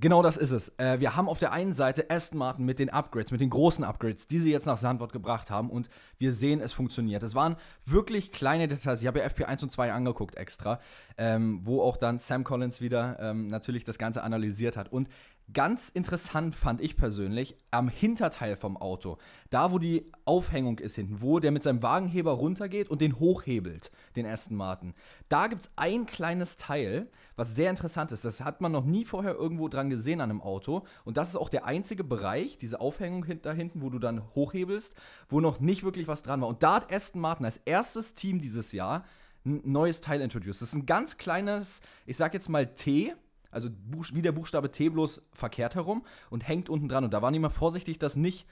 Genau 0.00 0.22
das 0.22 0.36
ist 0.36 0.50
es. 0.50 0.72
Äh, 0.76 0.98
wir 0.98 1.14
haben 1.14 1.28
auf 1.28 1.38
der 1.38 1.52
einen 1.52 1.72
Seite 1.72 2.10
Aston 2.10 2.38
Martin 2.38 2.64
mit 2.64 2.80
den 2.80 2.90
Upgrades, 2.90 3.30
mit 3.30 3.40
den 3.40 3.50
großen 3.50 3.84
Upgrades, 3.84 4.26
die 4.26 4.40
sie 4.40 4.50
jetzt 4.50 4.66
nach 4.66 4.76
Sandwort 4.76 5.12
gebracht 5.12 5.50
haben 5.50 5.70
und 5.70 5.88
wir 6.18 6.32
sehen, 6.32 6.60
es 6.60 6.72
funktioniert. 6.72 7.22
Es 7.22 7.36
waren 7.36 7.56
wirklich 7.84 8.32
kleine 8.32 8.66
Details. 8.66 9.00
Ich 9.02 9.06
habe 9.06 9.20
ja 9.20 9.26
FP1 9.26 9.62
und 9.62 9.70
2 9.70 9.92
angeguckt 9.92 10.34
extra, 10.34 10.80
ähm, 11.16 11.60
wo 11.62 11.80
auch 11.80 11.96
dann 11.96 12.18
Sam 12.18 12.42
Collins 12.42 12.80
wieder 12.80 13.18
ähm, 13.20 13.46
natürlich 13.46 13.84
das 13.84 13.96
Ganze 13.96 14.24
analysiert 14.24 14.76
hat. 14.76 14.90
Und 14.90 15.08
Ganz 15.52 15.90
interessant 15.90 16.54
fand 16.54 16.80
ich 16.80 16.96
persönlich 16.96 17.56
am 17.70 17.88
Hinterteil 17.88 18.56
vom 18.56 18.78
Auto, 18.78 19.18
da 19.50 19.72
wo 19.72 19.78
die 19.78 20.10
Aufhängung 20.24 20.78
ist 20.78 20.94
hinten, 20.94 21.20
wo 21.20 21.38
der 21.38 21.50
mit 21.50 21.62
seinem 21.62 21.82
Wagenheber 21.82 22.32
runtergeht 22.32 22.88
und 22.88 23.02
den 23.02 23.18
hochhebelt, 23.18 23.90
den 24.16 24.24
Aston 24.24 24.56
Martin. 24.56 24.94
Da 25.28 25.48
gibt 25.48 25.62
es 25.62 25.70
ein 25.76 26.06
kleines 26.06 26.56
Teil, 26.56 27.10
was 27.36 27.54
sehr 27.54 27.68
interessant 27.68 28.10
ist. 28.10 28.24
Das 28.24 28.40
hat 28.40 28.62
man 28.62 28.72
noch 28.72 28.86
nie 28.86 29.04
vorher 29.04 29.34
irgendwo 29.34 29.68
dran 29.68 29.90
gesehen 29.90 30.22
an 30.22 30.30
einem 30.30 30.40
Auto. 30.40 30.86
Und 31.04 31.18
das 31.18 31.28
ist 31.28 31.36
auch 31.36 31.50
der 31.50 31.66
einzige 31.66 32.04
Bereich, 32.04 32.56
diese 32.56 32.80
Aufhängung 32.80 33.26
da 33.42 33.52
hinten, 33.52 33.82
wo 33.82 33.90
du 33.90 33.98
dann 33.98 34.34
hochhebelst, 34.34 34.94
wo 35.28 35.40
noch 35.40 35.60
nicht 35.60 35.84
wirklich 35.84 36.08
was 36.08 36.22
dran 36.22 36.40
war. 36.40 36.48
Und 36.48 36.62
da 36.62 36.76
hat 36.76 36.90
Aston 36.90 37.20
Martin 37.20 37.44
als 37.44 37.58
erstes 37.58 38.14
Team 38.14 38.40
dieses 38.40 38.72
Jahr 38.72 39.04
ein 39.44 39.60
neues 39.64 40.00
Teil 40.00 40.22
introduced. 40.22 40.62
Das 40.62 40.68
ist 40.70 40.74
ein 40.74 40.86
ganz 40.86 41.18
kleines, 41.18 41.82
ich 42.06 42.16
sag 42.16 42.32
jetzt 42.32 42.48
mal 42.48 42.74
T, 42.74 43.14
also 43.54 43.70
wie 44.12 44.22
der 44.22 44.32
Buchstabe 44.32 44.70
T 44.70 44.88
bloß 44.88 45.22
verkehrt 45.32 45.74
herum 45.74 46.04
und 46.30 46.46
hängt 46.46 46.68
unten 46.68 46.88
dran. 46.88 47.04
Und 47.04 47.14
da 47.14 47.22
waren 47.22 47.32
die 47.32 47.38
mal 47.38 47.48
vorsichtig, 47.48 47.98
das 47.98 48.16
nicht 48.16 48.46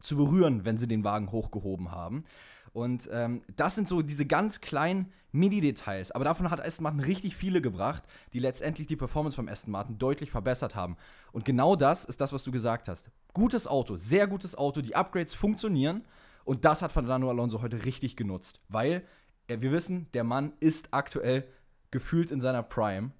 zu 0.00 0.16
berühren, 0.16 0.64
wenn 0.64 0.78
sie 0.78 0.88
den 0.88 1.04
Wagen 1.04 1.30
hochgehoben 1.30 1.90
haben. 1.90 2.24
Und 2.72 3.08
ähm, 3.12 3.42
das 3.56 3.74
sind 3.74 3.88
so 3.88 4.02
diese 4.02 4.26
ganz 4.26 4.60
kleinen 4.60 5.12
Mini-Details. 5.32 6.10
Aber 6.12 6.24
davon 6.24 6.50
hat 6.50 6.64
Aston 6.64 6.84
Martin 6.84 7.00
richtig 7.00 7.36
viele 7.36 7.60
gebracht, 7.60 8.02
die 8.32 8.38
letztendlich 8.38 8.86
die 8.86 8.96
Performance 8.96 9.36
vom 9.36 9.48
Aston 9.48 9.72
Martin 9.72 9.98
deutlich 9.98 10.30
verbessert 10.30 10.74
haben. 10.74 10.96
Und 11.32 11.44
genau 11.44 11.76
das 11.76 12.04
ist 12.04 12.20
das, 12.20 12.32
was 12.32 12.44
du 12.44 12.50
gesagt 12.50 12.88
hast. 12.88 13.10
Gutes 13.32 13.66
Auto, 13.66 13.96
sehr 13.96 14.26
gutes 14.26 14.56
Auto, 14.56 14.80
die 14.80 14.96
Upgrades 14.96 15.34
funktionieren. 15.34 16.04
Und 16.44 16.64
das 16.64 16.82
hat 16.82 16.92
Fernando 16.92 17.28
Alonso 17.28 17.62
heute 17.62 17.84
richtig 17.84 18.16
genutzt. 18.16 18.60
Weil 18.68 19.04
äh, 19.48 19.60
wir 19.60 19.72
wissen, 19.72 20.06
der 20.14 20.24
Mann 20.24 20.52
ist 20.60 20.88
aktuell 20.92 21.44
gefühlt 21.90 22.30
in 22.30 22.40
seiner 22.40 22.62
Prime 22.62 23.10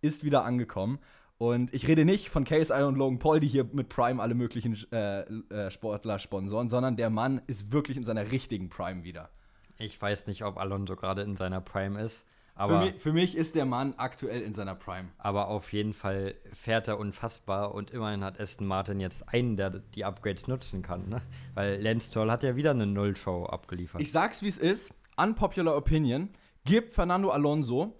ist 0.00 0.24
wieder 0.24 0.44
angekommen. 0.44 0.98
Und 1.38 1.72
ich 1.72 1.86
rede 1.86 2.04
nicht 2.04 2.30
von 2.30 2.44
KSI 2.44 2.82
und 2.82 2.96
Logan 2.96 3.20
Paul, 3.20 3.38
die 3.38 3.46
hier 3.46 3.64
mit 3.72 3.88
Prime 3.88 4.20
alle 4.20 4.34
möglichen 4.34 4.76
äh, 4.90 5.20
äh, 5.20 5.70
Sportler 5.70 6.18
sponsoren, 6.18 6.68
sondern 6.68 6.96
der 6.96 7.10
Mann 7.10 7.40
ist 7.46 7.70
wirklich 7.72 7.96
in 7.96 8.02
seiner 8.02 8.32
richtigen 8.32 8.68
Prime 8.68 9.04
wieder. 9.04 9.30
Ich 9.76 10.00
weiß 10.00 10.26
nicht, 10.26 10.44
ob 10.44 10.58
Alonso 10.58 10.96
gerade 10.96 11.22
in 11.22 11.36
seiner 11.36 11.60
Prime 11.60 12.00
ist. 12.00 12.26
Aber 12.56 12.80
für 12.80 12.90
mich, 12.90 13.00
für, 13.00 13.12
mich, 13.12 13.36
ist 13.36 13.54
der 13.54 13.66
Mann 13.66 13.94
aktuell 13.98 14.40
in 14.42 14.52
seiner 14.52 14.74
Prime. 14.74 15.10
Aber 15.18 15.46
auf 15.46 15.72
jeden 15.72 15.92
Fall 15.92 16.34
fährt 16.52 16.88
er 16.88 16.98
unfassbar 16.98 17.72
und 17.72 17.92
immerhin 17.92 18.24
hat 18.24 18.40
Aston 18.40 18.66
Martin 18.66 18.98
jetzt 18.98 19.28
einen, 19.28 19.56
der 19.56 19.70
die 19.70 20.04
Upgrades 20.04 20.48
nutzen 20.48 20.82
kann. 20.82 21.08
Ne? 21.08 21.22
Weil 21.54 21.80
Lance 21.80 22.08
Stroll 22.08 22.32
hat 22.32 22.42
ja 22.42 22.56
wieder 22.56 22.72
eine 22.72 22.86
Null-Show 22.86 23.46
abgeliefert. 23.46 24.00
Ich 24.00 24.10
sag's 24.10 24.42
wie 24.42 24.48
es 24.48 24.58
ist: 24.58 24.92
Unpopular 25.16 25.76
Opinion. 25.76 26.30
Gib 26.64 26.92
Fernando 26.92 27.30
Alonso 27.30 27.96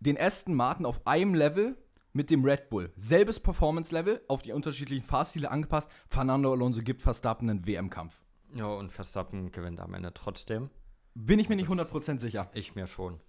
den 0.00 0.18
Aston 0.18 0.54
Martin 0.54 0.86
auf 0.86 1.06
einem 1.06 1.34
Level 1.34 1.76
mit 2.12 2.30
dem 2.30 2.44
Red 2.44 2.70
Bull. 2.70 2.92
Selbes 2.96 3.40
Performance-Level, 3.40 4.22
auf 4.28 4.42
die 4.42 4.52
unterschiedlichen 4.52 5.04
Fahrstile 5.04 5.50
angepasst. 5.50 5.90
Fernando 6.08 6.52
Alonso 6.52 6.82
gibt 6.82 7.02
Verstappen 7.02 7.48
einen 7.50 7.66
WM-Kampf. 7.66 8.24
Ja, 8.54 8.66
und 8.66 8.92
Verstappen 8.92 9.52
gewinnt 9.52 9.80
am 9.80 9.94
Ende 9.94 10.12
trotzdem. 10.14 10.70
Bin 11.14 11.38
ich 11.38 11.48
mir 11.48 11.56
nicht 11.56 11.68
100% 11.68 12.18
sicher. 12.18 12.50
Ich 12.54 12.74
mir 12.74 12.86
schon. 12.86 13.20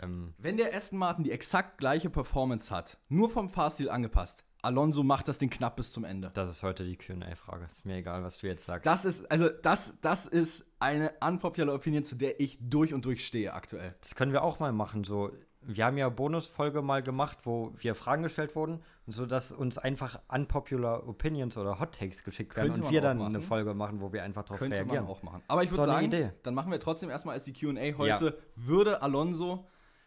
Ähm 0.00 0.34
Wenn 0.38 0.56
der 0.56 0.74
Aston 0.74 0.98
Martin 0.98 1.24
die 1.24 1.30
exakt 1.30 1.78
gleiche 1.78 2.10
Performance 2.10 2.74
hat, 2.74 2.98
nur 3.08 3.30
vom 3.30 3.48
Fahrstil 3.48 3.90
angepasst, 3.90 4.44
Alonso 4.62 5.02
macht 5.02 5.28
das 5.28 5.36
Ding 5.38 5.50
knapp 5.50 5.76
bis 5.76 5.92
zum 5.92 6.04
Ende. 6.04 6.30
Das 6.32 6.48
ist 6.48 6.62
heute 6.62 6.84
die 6.84 6.96
QA-Frage. 6.96 7.66
Ist 7.70 7.84
mir 7.84 7.96
egal, 7.96 8.24
was 8.24 8.38
du 8.38 8.46
jetzt 8.46 8.64
sagst. 8.64 8.86
Das 8.86 9.04
ist, 9.04 9.30
also, 9.30 9.50
das, 9.50 10.00
das 10.00 10.24
ist 10.24 10.64
eine 10.80 11.12
unpopular 11.20 11.74
Opinion, 11.74 12.02
zu 12.02 12.14
der 12.14 12.40
ich 12.40 12.58
durch 12.60 12.94
und 12.94 13.04
durch 13.04 13.26
stehe 13.26 13.52
aktuell. 13.52 13.94
Das 14.00 14.14
können 14.14 14.32
wir 14.32 14.42
auch 14.42 14.60
mal 14.60 14.72
machen, 14.72 15.04
so 15.04 15.30
wir 15.66 15.84
haben 15.84 15.96
ja 15.96 16.08
Bonusfolge 16.08 16.82
mal 16.82 17.02
gemacht, 17.02 17.38
wo 17.44 17.72
wir 17.76 17.94
Fragen 17.94 18.22
gestellt 18.22 18.54
wurden, 18.54 18.82
sodass 19.06 19.52
uns 19.52 19.78
einfach 19.78 20.20
unpopular 20.28 21.06
Opinions 21.08 21.56
oder 21.56 21.80
Hot 21.80 21.98
Takes 21.98 22.24
geschickt 22.24 22.56
werden 22.56 22.72
Könnte 22.72 22.86
und 22.86 22.92
wir 22.92 23.00
dann 23.00 23.18
machen. 23.18 23.34
eine 23.34 23.42
Folge 23.42 23.74
machen, 23.74 24.00
wo 24.00 24.12
wir 24.12 24.22
einfach 24.22 24.44
darauf 24.44 24.58
Könnte 24.58 24.76
reagieren. 24.76 25.04
man 25.04 25.12
auch 25.12 25.22
machen. 25.22 25.42
Aber 25.48 25.62
ich 25.62 25.70
würde 25.70 25.84
sagen, 25.84 26.06
Idee. 26.06 26.32
dann 26.42 26.54
machen 26.54 26.70
wir 26.70 26.80
trotzdem 26.80 27.10
erstmal 27.10 27.34
als 27.34 27.44
die 27.44 27.52
QA 27.52 27.98
heute. 27.98 28.38
Würde 28.56 29.02
Alonso 29.02 29.66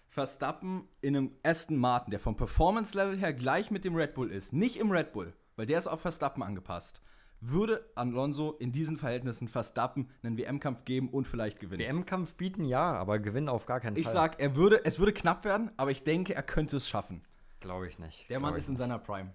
Verstappen 0.09 0.87
in 1.01 1.15
einem 1.15 1.31
Aston 1.43 1.77
Martin, 1.77 2.11
der 2.11 2.19
vom 2.19 2.35
Performance-Level 2.37 3.17
her 3.17 3.33
gleich 3.33 3.71
mit 3.71 3.85
dem 3.85 3.95
Red 3.95 4.13
Bull 4.13 4.31
ist, 4.31 4.53
nicht 4.53 4.77
im 4.77 4.91
Red 4.91 5.11
Bull, 5.11 5.33
weil 5.55 5.65
der 5.65 5.77
ist 5.77 5.87
auf 5.87 6.01
Verstappen 6.01 6.43
angepasst, 6.43 7.01
würde 7.39 7.89
Alonso 7.95 8.53
in 8.53 8.71
diesen 8.71 8.97
Verhältnissen 8.97 9.47
Verstappen 9.47 10.09
einen 10.23 10.37
WM-Kampf 10.37 10.85
geben 10.85 11.09
und 11.09 11.27
vielleicht 11.27 11.59
gewinnen. 11.59 11.83
WM-Kampf 11.83 12.33
bieten 12.33 12.65
ja, 12.65 12.93
aber 12.93 13.19
gewinnen 13.19 13.49
auf 13.49 13.65
gar 13.65 13.79
keinen 13.79 13.95
ich 13.95 14.05
Fall. 14.05 14.13
sag, 14.13 14.39
er 14.39 14.55
würde, 14.55 14.83
es 14.85 14.99
würde 14.99 15.13
knapp 15.13 15.45
werden, 15.45 15.71
aber 15.77 15.91
ich 15.91 16.03
denke, 16.03 16.33
er 16.33 16.43
könnte 16.43 16.77
es 16.77 16.89
schaffen. 16.89 17.21
Glaube 17.59 17.87
ich 17.87 17.99
nicht. 17.99 18.29
Der 18.29 18.39
Mann 18.39 18.53
ich 18.53 18.59
ist 18.59 18.69
in 18.69 18.77
seiner 18.77 18.99
Prime. 18.99 19.31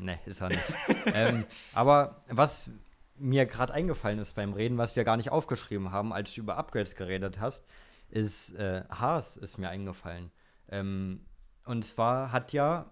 Nee, 0.00 0.18
ist 0.24 0.40
er 0.40 0.48
nicht. 0.48 0.72
ähm, 1.06 1.44
aber 1.74 2.16
was 2.28 2.70
mir 3.16 3.46
gerade 3.46 3.74
eingefallen 3.74 4.18
ist 4.18 4.34
beim 4.34 4.54
Reden, 4.54 4.78
was 4.78 4.96
wir 4.96 5.04
gar 5.04 5.16
nicht 5.16 5.30
aufgeschrieben 5.30 5.92
haben, 5.92 6.12
als 6.12 6.34
du 6.34 6.40
über 6.40 6.56
Upgrades 6.56 6.94
geredet 6.94 7.38
hast, 7.38 7.66
ist 8.08 8.54
äh, 8.54 8.82
Haas 8.88 9.36
ist 9.36 9.58
mir 9.58 9.68
eingefallen. 9.68 10.30
Ähm, 10.68 11.26
und 11.66 11.84
zwar 11.84 12.32
hat 12.32 12.52
ja, 12.52 12.90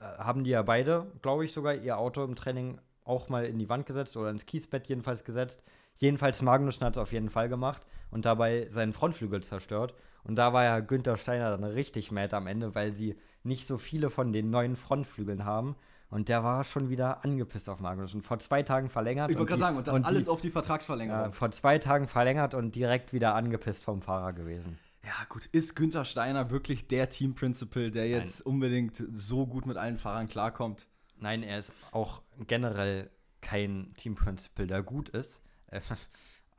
äh, 0.00 0.04
haben 0.04 0.44
die 0.44 0.50
ja 0.50 0.62
beide, 0.62 1.12
glaube 1.20 1.44
ich, 1.44 1.52
sogar 1.52 1.74
ihr 1.74 1.98
Auto 1.98 2.24
im 2.24 2.34
Training 2.34 2.80
auch 3.04 3.28
mal 3.28 3.44
in 3.44 3.58
die 3.58 3.68
Wand 3.68 3.86
gesetzt 3.86 4.16
oder 4.16 4.30
ins 4.30 4.46
Kiesbett 4.46 4.88
jedenfalls 4.88 5.24
gesetzt. 5.24 5.62
Jedenfalls 5.96 6.42
Magnussen 6.42 6.86
hat 6.86 6.96
es 6.96 7.02
auf 7.02 7.12
jeden 7.12 7.30
Fall 7.30 7.48
gemacht 7.48 7.86
und 8.10 8.24
dabei 8.24 8.66
seinen 8.68 8.92
Frontflügel 8.92 9.42
zerstört. 9.42 9.94
Und 10.24 10.36
da 10.36 10.52
war 10.52 10.64
ja 10.64 10.80
Günther 10.80 11.16
Steiner 11.16 11.50
dann 11.50 11.64
richtig 11.64 12.12
mad 12.12 12.34
am 12.34 12.46
Ende, 12.46 12.74
weil 12.74 12.92
sie 12.92 13.16
nicht 13.42 13.66
so 13.66 13.78
viele 13.78 14.10
von 14.10 14.32
den 14.32 14.50
neuen 14.50 14.76
Frontflügeln 14.76 15.44
haben. 15.44 15.76
Und 16.10 16.28
der 16.28 16.44
war 16.44 16.62
schon 16.62 16.90
wieder 16.90 17.24
angepisst 17.24 17.68
auf 17.70 17.80
Magnussen. 17.80 18.22
Vor 18.22 18.38
zwei 18.38 18.62
Tagen 18.62 18.90
verlängert. 18.90 19.30
Ich 19.30 19.38
wollte 19.38 19.48
gerade 19.48 19.60
sagen, 19.60 19.76
und 19.78 19.86
das 19.86 20.04
alles 20.04 20.24
die, 20.24 20.30
auf 20.30 20.40
die 20.42 20.50
Vertragsverlängerung. 20.50 21.22
ja, 21.22 21.32
vor 21.32 21.50
zwei 21.50 21.78
Tagen 21.78 22.06
verlängert 22.06 22.54
und 22.54 22.74
direkt 22.74 23.14
wieder 23.14 23.34
angepisst 23.34 23.82
vom 23.82 24.02
Fahrer 24.02 24.34
gewesen. 24.34 24.78
Ja, 25.04 25.24
gut. 25.28 25.46
Ist 25.52 25.74
Günther 25.74 26.04
Steiner 26.04 26.50
wirklich 26.50 26.86
der 26.86 27.08
Team 27.08 27.34
Principal, 27.34 27.90
der 27.90 28.08
jetzt 28.08 28.44
unbedingt 28.44 29.02
so 29.14 29.46
gut 29.46 29.66
mit 29.66 29.76
allen 29.76 29.96
Fahrern 29.96 30.28
klarkommt? 30.28 30.86
Nein, 31.22 31.42
er 31.42 31.58
ist 31.58 31.72
auch 31.92 32.22
generell 32.46 33.10
kein 33.40 33.92
Team 33.96 34.14
Principal, 34.14 34.66
der 34.66 34.82
gut 34.82 35.08
ist. 35.08 35.40
Äh, 35.68 35.80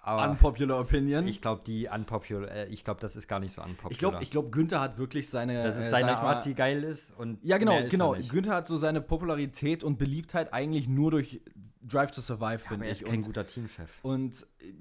Aber 0.06 0.30
Unpopular 0.30 0.82
Opinion. 0.82 1.26
ich 1.30 1.40
glaube, 1.42 1.62
die 1.66 1.88
unpopular, 1.88 2.52
äh, 2.52 2.66
ich 2.68 2.84
glaube, 2.84 3.00
das 3.00 3.16
ist 3.16 3.30
gar 3.30 3.40
nicht 3.40 3.54
so 3.56 3.62
unpopular. 3.62 3.92
Ich 3.92 3.98
glaube, 4.00 4.18
ich 4.22 4.32
glaub, 4.32 4.52
Günther 4.52 4.82
hat 4.82 4.98
wirklich 4.98 5.30
seine. 5.30 5.64
das 5.64 5.78
ist 5.78 5.86
äh, 5.86 5.90
seine 5.92 6.08
mal- 6.12 6.16
Art, 6.36 6.46
die 6.46 6.56
geil 6.56 6.84
ist. 6.84 7.12
Und 7.18 7.40
Ja, 7.42 7.58
genau, 7.58 7.76
er 7.78 7.84
genau. 7.88 8.14
Günther 8.14 8.54
hat 8.54 8.68
so 8.68 8.76
seine 8.76 9.00
Popularität 9.00 9.82
und 9.82 9.98
Beliebtheit 9.98 10.54
eigentlich 10.54 10.90
nur 10.90 11.12
durch 11.12 11.40
Drive 11.82 12.12
to 12.12 12.20
Survive, 12.20 12.46
Aber 12.46 12.60
finde 12.60 12.86
er 12.88 12.92
ich. 12.92 13.02
ist 13.02 13.08
kein 13.08 13.20
und, 13.20 13.26
guter 13.28 13.46
Teamchef. 13.46 14.00
und 14.04 14.46
äh, 14.60 14.74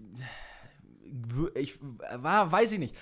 ich 1.55 1.79
war, 1.81 2.51
weiß 2.53 2.73
ich 2.73 2.79
nicht. 2.79 2.97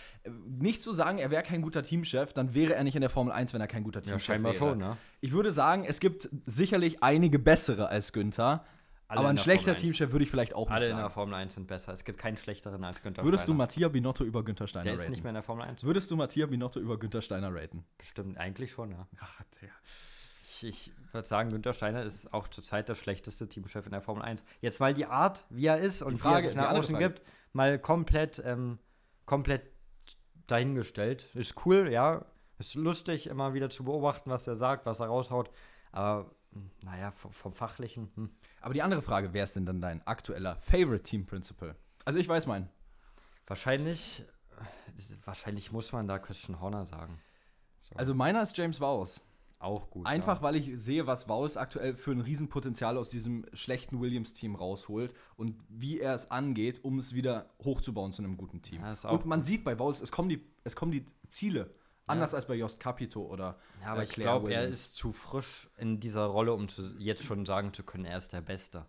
Nicht 0.47 0.83
zu 0.83 0.93
sagen, 0.93 1.19
er 1.19 1.31
wäre 1.31 1.43
kein 1.43 1.63
guter 1.63 1.83
Teamchef, 1.83 2.33
dann 2.33 2.55
wäre 2.55 2.75
er 2.75 2.85
nicht 2.85 2.95
in 2.95 3.01
der 3.01 3.11
Formel 3.11 3.33
1, 3.33 3.53
wenn 3.55 3.61
er 3.61 3.67
kein 3.69 3.85
guter 3.85 4.01
Ja, 4.01 4.05
Teamchef 4.07 4.25
scheinbar 4.25 4.53
wäre. 4.53 4.59
schon, 4.71 4.79
ne? 4.79 4.97
Ich 5.21 5.33
würde 5.33 5.53
sagen, 5.53 5.85
es 5.87 6.01
gibt 6.01 6.29
sicherlich 6.47 7.03
einige 7.03 7.39
bessere 7.39 7.89
als 7.89 8.13
Günther. 8.13 8.65
Alle 9.09 9.19
aber 9.21 9.29
in 9.29 9.33
ein 9.33 9.37
der 9.37 9.43
schlechter 9.43 9.65
Formel 9.73 9.77
1. 9.77 9.83
Teamchef 9.83 10.13
würde 10.13 10.23
ich 10.25 10.31
vielleicht 10.31 10.55
auch 10.55 10.71
Alle 10.71 10.81
nicht 10.87 10.91
in 10.91 10.97
der 10.97 11.03
sagen. 11.07 11.15
Formel 11.15 11.35
1 11.35 11.55
sind 11.55 11.67
besser. 11.67 11.93
Es 11.93 12.05
gibt 12.05 12.19
keinen 12.19 12.37
schlechteren 12.37 12.85
als 12.85 13.03
Günther 13.03 13.25
Würdest 13.25 13.43
du 13.45 13.53
Steiner. 13.53 13.59
Mattia 13.59 13.89
Binotto 13.89 14.25
über 14.25 14.45
Günther 14.45 14.69
Steiner 14.69 14.85
Der 14.85 14.93
raten? 14.93 15.03
ist 15.03 15.11
nicht 15.11 15.25
mehr 15.25 15.31
in 15.31 15.35
der 15.35 15.43
Formel 15.43 15.65
1. 15.67 15.83
Würdest 15.83 16.11
du 16.13 16.17
Mattia 16.17 16.47
Binotto 16.47 16.79
über 16.79 16.97
Günther 16.97 17.21
Steiner 17.21 17.53
raten? 17.53 17.85
Bestimmt, 17.99 18.39
eigentlich 18.39 18.71
schon, 18.71 18.93
ja. 18.93 19.09
Ach, 19.21 19.43
der. 19.61 19.69
Ich, 20.45 20.63
ich 20.65 20.93
würde 21.13 21.27
sagen, 21.27 21.51
Günther 21.51 21.75
Steiner 21.75 22.03
ist 22.05 22.33
auch 22.33 22.47
zurzeit 22.49 22.89
der 22.89 22.95
schlechteste 22.95 23.49
Teamchef 23.49 23.85
in 23.87 23.91
der 23.93 24.01
Formel 24.01 24.23
1. 24.23 24.45
Jetzt 24.61 24.79
mal 24.79 24.95
die 24.95 25.07
Art, 25.07 25.45
wie 25.51 25.67
er 25.67 25.79
ist 25.79 26.03
und 26.03 26.19
Frage- 26.19 26.35
wie 26.37 26.39
er 26.41 26.43
sich 26.43 26.53
die 26.53 26.59
nach 26.59 26.71
außen 26.71 26.99
gibt, 26.99 27.23
mal 27.53 27.79
komplett, 27.79 28.43
ähm, 28.45 28.79
komplett 29.27 29.63
dahingestellt. 30.47 31.29
Ist 31.35 31.55
cool, 31.65 31.91
ja. 31.91 32.25
Ist 32.59 32.75
lustig, 32.75 33.27
immer 33.27 33.55
wieder 33.55 33.71
zu 33.71 33.85
beobachten, 33.85 34.31
was 34.31 34.47
er 34.47 34.57
sagt, 34.57 34.87
was 34.87 35.01
er 35.01 35.07
raushaut. 35.07 35.51
Aber, 35.93 36.31
hm, 36.53 36.71
naja, 36.83 37.11
vom, 37.11 37.33
vom 37.33 37.55
Fachlichen, 37.55 38.11
hm. 38.15 38.31
Aber 38.61 38.75
die 38.75 38.83
andere 38.83 39.03
Frage, 39.03 39.33
wer 39.33 39.45
ist 39.45 39.57
denn 39.57 39.67
dann 39.67 39.81
dein 39.81 40.07
aktueller 40.07 40.57
Favorite 40.57 41.03
Team 41.03 41.27
Principal? 41.27 41.77
Also 42.05 42.19
ich 42.19 42.29
weiß 42.29 42.47
meinen. 42.47 42.69
Wahrscheinlich, 43.47 44.25
äh, 44.59 45.17
wahrscheinlich 45.25 45.73
muss 45.73 45.93
man 45.93 46.07
da 46.07 46.19
Christian 46.19 46.61
Horner 46.61 46.85
sagen. 46.87 47.21
So. 47.81 47.97
Also 47.97 48.15
meiner 48.15 48.43
ist 48.43 48.57
James 48.57 48.81
Vowles. 48.81 49.21
Auch 49.61 49.91
gut. 49.91 50.07
Einfach, 50.07 50.39
ja. 50.39 50.43
weil 50.43 50.57
ich 50.57 50.73
sehe, 50.77 51.07
was 51.07 51.29
Vowles 51.29 51.57
aktuell 51.57 51.95
für 51.95 52.13
ein 52.13 52.21
Riesenpotenzial 52.21 52.97
aus 52.97 53.11
diesem 53.11 53.45
schlechten 53.53 54.01
Williams-Team 54.01 54.55
rausholt 54.55 55.15
und 55.37 55.57
wie 55.69 56.01
er 56.01 56.15
es 56.15 56.31
angeht, 56.31 56.83
um 56.83 56.99
es 56.99 57.15
wieder 57.15 57.51
hochzubauen 57.63 58.13
zu 58.13 58.23
einem 58.23 58.37
guten 58.37 58.63
Team. 58.63 58.81
Ja, 58.83 59.11
und 59.11 59.27
man 59.27 59.43
sieht 59.43 59.63
bei 59.63 59.79
Vowles, 59.79 60.01
es 60.01 60.11
kommen 60.11 60.31
die, 60.31 60.45
es 60.65 60.75
kommen 60.75 60.93
die 60.93 61.07
Ziele. 61.29 61.71
Anders 62.07 62.35
als 62.35 62.47
bei 62.47 62.57
Jost 62.57 62.81
Capito 62.81 63.23
oder 63.23 63.57
Ja, 63.83 63.93
aber 63.93 64.01
äh, 64.01 64.05
ich 64.05 64.11
glaube, 64.11 64.53
er 64.53 64.65
ist 64.65 64.97
zu 64.97 65.13
frisch 65.13 65.69
in 65.79 66.01
dieser 66.01 66.25
Rolle, 66.25 66.53
um 66.53 66.69
zu, 66.69 66.83
jetzt 66.99 67.23
schon 67.23 67.47
sagen 67.47 67.73
zu 67.73 67.85
können, 67.85 68.05
er 68.05 68.19
ist 68.19 68.33
der 68.33 68.41
Beste. 68.41 68.87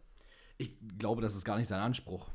Ich 0.58 0.76
glaube, 0.98 1.22
das 1.22 1.36
ist 1.36 1.46
gar 1.46 1.58
nicht 1.58 1.68
sein 1.68 1.82
Anspruch. 1.82 2.30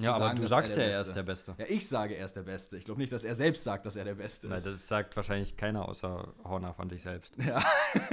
Ja, 0.00 0.12
aber 0.14 0.26
sagen, 0.26 0.40
du 0.40 0.46
sagst 0.46 0.76
ja, 0.76 0.82
der 0.82 0.92
er 0.92 1.00
ist 1.00 1.16
der 1.16 1.22
Beste. 1.22 1.54
Ja, 1.58 1.64
ich 1.68 1.88
sage, 1.88 2.14
er 2.14 2.26
ist 2.26 2.36
der 2.36 2.42
Beste. 2.42 2.76
Ich 2.76 2.84
glaube 2.84 3.00
nicht, 3.00 3.12
dass 3.12 3.24
er 3.24 3.34
selbst 3.34 3.64
sagt, 3.64 3.84
dass 3.84 3.96
er 3.96 4.04
der 4.04 4.14
Beste 4.14 4.46
ist. 4.46 4.66
das 4.66 4.86
sagt 4.86 5.16
wahrscheinlich 5.16 5.56
keiner 5.56 5.88
außer 5.88 6.34
Horner 6.44 6.72
von 6.74 6.88
sich 6.88 7.02
selbst. 7.02 7.36
Ja. 7.36 7.62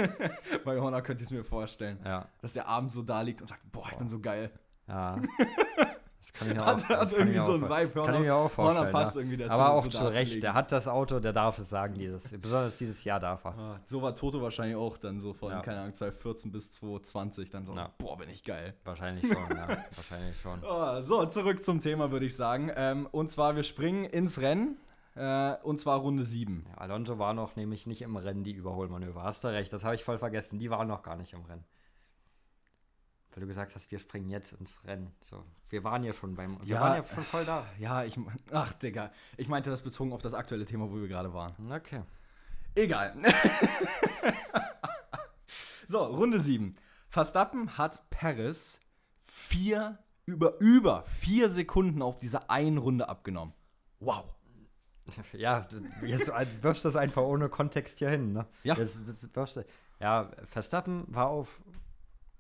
bei 0.66 0.80
Horner 0.80 1.02
könnte 1.02 1.24
ich 1.24 1.30
es 1.30 1.32
mir 1.32 1.44
vorstellen. 1.44 2.00
Ja. 2.04 2.28
Dass 2.42 2.54
der 2.54 2.68
abends 2.68 2.96
so 2.96 3.04
da 3.04 3.22
liegt 3.22 3.42
und 3.42 3.48
sagt, 3.48 3.72
boah, 3.72 3.88
ich 3.92 3.98
bin 3.98 4.10
so 4.10 4.20
geil. 4.20 4.52
Ja. 4.88 5.22
Das 6.18 6.34
kann 6.34 6.48
ich 6.50 6.56
mir 6.56 6.62
auch, 6.64 6.68
Hat- 6.68 6.76
das 6.78 6.84
hat 6.90 6.90
kann 6.90 7.06
ich 7.08 7.14
irgendwie 7.14 7.32
mir 7.38 7.44
so 7.46 7.52
auch 7.52 7.56
einen 7.56 7.64
Vibe. 7.64 7.88
Kann 7.94 8.02
Horner- 8.04 8.14
ich 8.16 8.20
mir 8.22 8.36
auch 8.36 8.58
Horner 8.58 8.74
vorstellen. 8.74 8.92
passt 8.92 9.16
ja. 9.16 9.22
irgendwie 9.22 9.38
dazu, 9.38 9.52
Aber 9.52 9.70
auch 9.74 9.84
so 9.84 9.90
zu 9.90 10.08
Recht. 10.08 10.44
Der 10.44 10.54
hat 10.54 10.72
das 10.72 10.88
Auto, 10.88 11.20
der 11.20 11.34
darf 11.34 11.60
es 11.60 11.70
sagen, 11.70 11.94
dieses, 11.96 12.24
besonders 12.42 12.78
dieses 12.78 13.04
Jahr 13.04 13.20
darf 13.20 13.46
er. 13.46 13.58
Ah, 13.58 13.80
So 13.86 14.02
war 14.02 14.16
Toto 14.16 14.42
wahrscheinlich 14.42 14.76
auch 14.78 14.98
dann 14.98 15.20
so 15.20 15.34
von, 15.34 15.52
Ja. 15.52 15.62
keine 15.62 15.80
Ahnung, 15.82 15.94
2014 15.94 16.52
bis 16.52 16.72
2020 16.72 17.50
dann 17.50 17.66
so, 17.66 17.74
Ja. 17.76 17.90
boah, 17.98 18.18
bin 18.18 18.30
ich 18.30 18.44
geil. 18.44 18.74
Wahrscheinlich 18.84 19.26
schon, 19.32 19.56
ja. 19.56 19.68
Wahrscheinlich 19.96 20.40
schon. 20.42 20.62
Oh, 20.68 21.02
so, 21.02 21.26
zurück 21.28 21.64
zum 21.64 21.80
Thema, 21.80 22.12
würde 22.12 22.26
ich 22.26 22.36
sagen. 22.36 22.72
Ähm, 22.76 23.08
und 23.12 23.30
zwar, 23.30 23.56
wir 23.56 23.64
springen 23.64 24.06
ins 24.06 24.40
Rennen. 24.40 24.78
Äh, 25.18 25.56
und 25.64 25.80
zwar 25.80 26.00
Runde 26.00 26.26
7. 26.26 26.66
Ja, 26.70 26.78
Alonso 26.80 27.18
war 27.20 27.34
noch 27.34 27.56
nämlich 27.56 27.88
nicht 27.88 28.02
im 28.02 28.18
Rennen, 28.18 28.44
die 28.44 28.52
Überholmanöver. 28.52 29.24
Hast 29.24 29.46
du 29.46 29.48
recht, 29.48 29.72
das 29.72 29.86
habe 29.86 29.96
ich 29.96 30.04
voll 30.04 30.18
vergessen. 30.18 30.60
Die 30.60 30.70
waren 30.70 30.90
noch 30.90 31.04
gar 31.04 31.16
nicht 31.16 31.32
im 31.32 31.42
Rennen. 31.46 31.64
Weil 33.36 33.42
du 33.42 33.48
gesagt 33.48 33.76
hast, 33.76 33.92
wir 33.92 34.00
springen 34.00 34.30
jetzt 34.30 34.54
ins 34.54 34.82
Rennen. 34.86 35.12
So, 35.22 35.44
wir 35.70 35.84
waren 35.84 36.04
ja 36.06 36.14
schon 36.14 36.36
beim. 36.36 36.58
Wir 36.62 36.76
Ja. 36.78 36.82
waren 36.82 36.96
ja 36.96 37.04
schon 37.04 37.24
voll 37.26 37.44
da. 37.46 37.66
Ja, 37.78 38.04
ich. 38.06 38.18
Ach, 38.52 38.72
Digga. 38.74 39.12
Ich 39.36 39.50
meinte 39.50 39.70
das 39.70 39.82
bezogen 39.82 40.14
auf 40.14 40.22
das 40.22 40.34
aktuelle 40.34 40.66
Thema, 40.66 40.90
wo 40.90 40.96
wir 40.96 41.10
gerade 41.10 41.34
waren. 41.34 41.54
Okay. 41.72 42.02
Egal. 42.76 43.14
so, 45.88 46.04
Runde 46.04 46.40
7. 46.40 46.76
Verstappen 47.10 47.78
hat 47.78 48.10
Paris 48.10 48.80
vier, 49.22 50.00
über, 50.26 50.60
über 50.60 51.04
vier 51.04 51.50
Sekunden 51.50 52.02
auf 52.02 52.20
dieser 52.20 52.50
einen 52.50 52.78
Runde 52.78 53.08
abgenommen. 53.10 53.54
Wow. 54.00 54.26
Ja, 55.34 55.62
du 55.62 55.84
jetzt 56.06 56.32
ein- 56.32 56.48
wirfst 56.64 56.84
das 56.84 56.96
einfach 56.96 57.22
ohne 57.22 57.48
Kontext 57.48 58.00
hier 58.00 58.10
hin, 58.10 58.34
ne? 58.34 58.48
Ja. 58.64 58.76
Jetzt, 58.76 58.98
das 59.08 59.36
wirfst 59.36 59.58
du, 59.58 59.66
ja, 60.00 60.32
Verstappen 60.48 61.04
war 61.08 61.28
auf, 61.28 61.62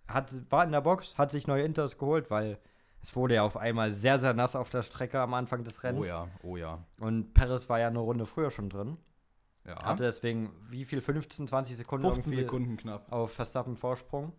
hat, 0.08 0.34
war 0.52 0.64
in 0.64 0.72
der 0.72 0.82
Box, 0.82 1.18
hat 1.18 1.32
sich 1.32 1.48
neue 1.48 1.64
Inters 1.64 1.98
geholt, 1.98 2.30
weil 2.30 2.58
es 3.02 3.16
wurde 3.16 3.36
ja 3.36 3.44
auf 3.44 3.58
einmal 3.58 3.92
sehr, 3.92 4.20
sehr 4.20 4.34
nass 4.34 4.56
auf 4.56 4.70
der 4.70 4.82
Strecke 4.84 5.20
am 5.20 5.34
Anfang 5.34 5.64
des 5.64 5.78
Oh 5.78 5.82
Rennens. 5.84 6.08
ja, 6.08 6.28
oh 6.44 6.58
ja. 6.58 6.84
Und 7.00 7.34
Perez 7.34 7.70
war 7.70 7.80
ja 7.80 7.88
eine 7.88 8.00
Runde 8.00 8.26
früher 8.26 8.50
schon 8.52 8.70
drin. 8.70 8.98
ja. 9.66 9.76
Hatte 9.84 10.04
deswegen, 10.04 10.52
wie 10.70 10.86
viel, 10.86 11.02
15, 11.02 11.48
20 11.48 11.78
Sekunden 11.78 12.06
15 12.06 12.34
irgendwie 12.34 12.44
Sekunden 12.44 12.78
knapp. 12.78 13.12
auf 13.12 13.34
Verstappen 13.34 13.76
Vorsprung. 13.78 14.34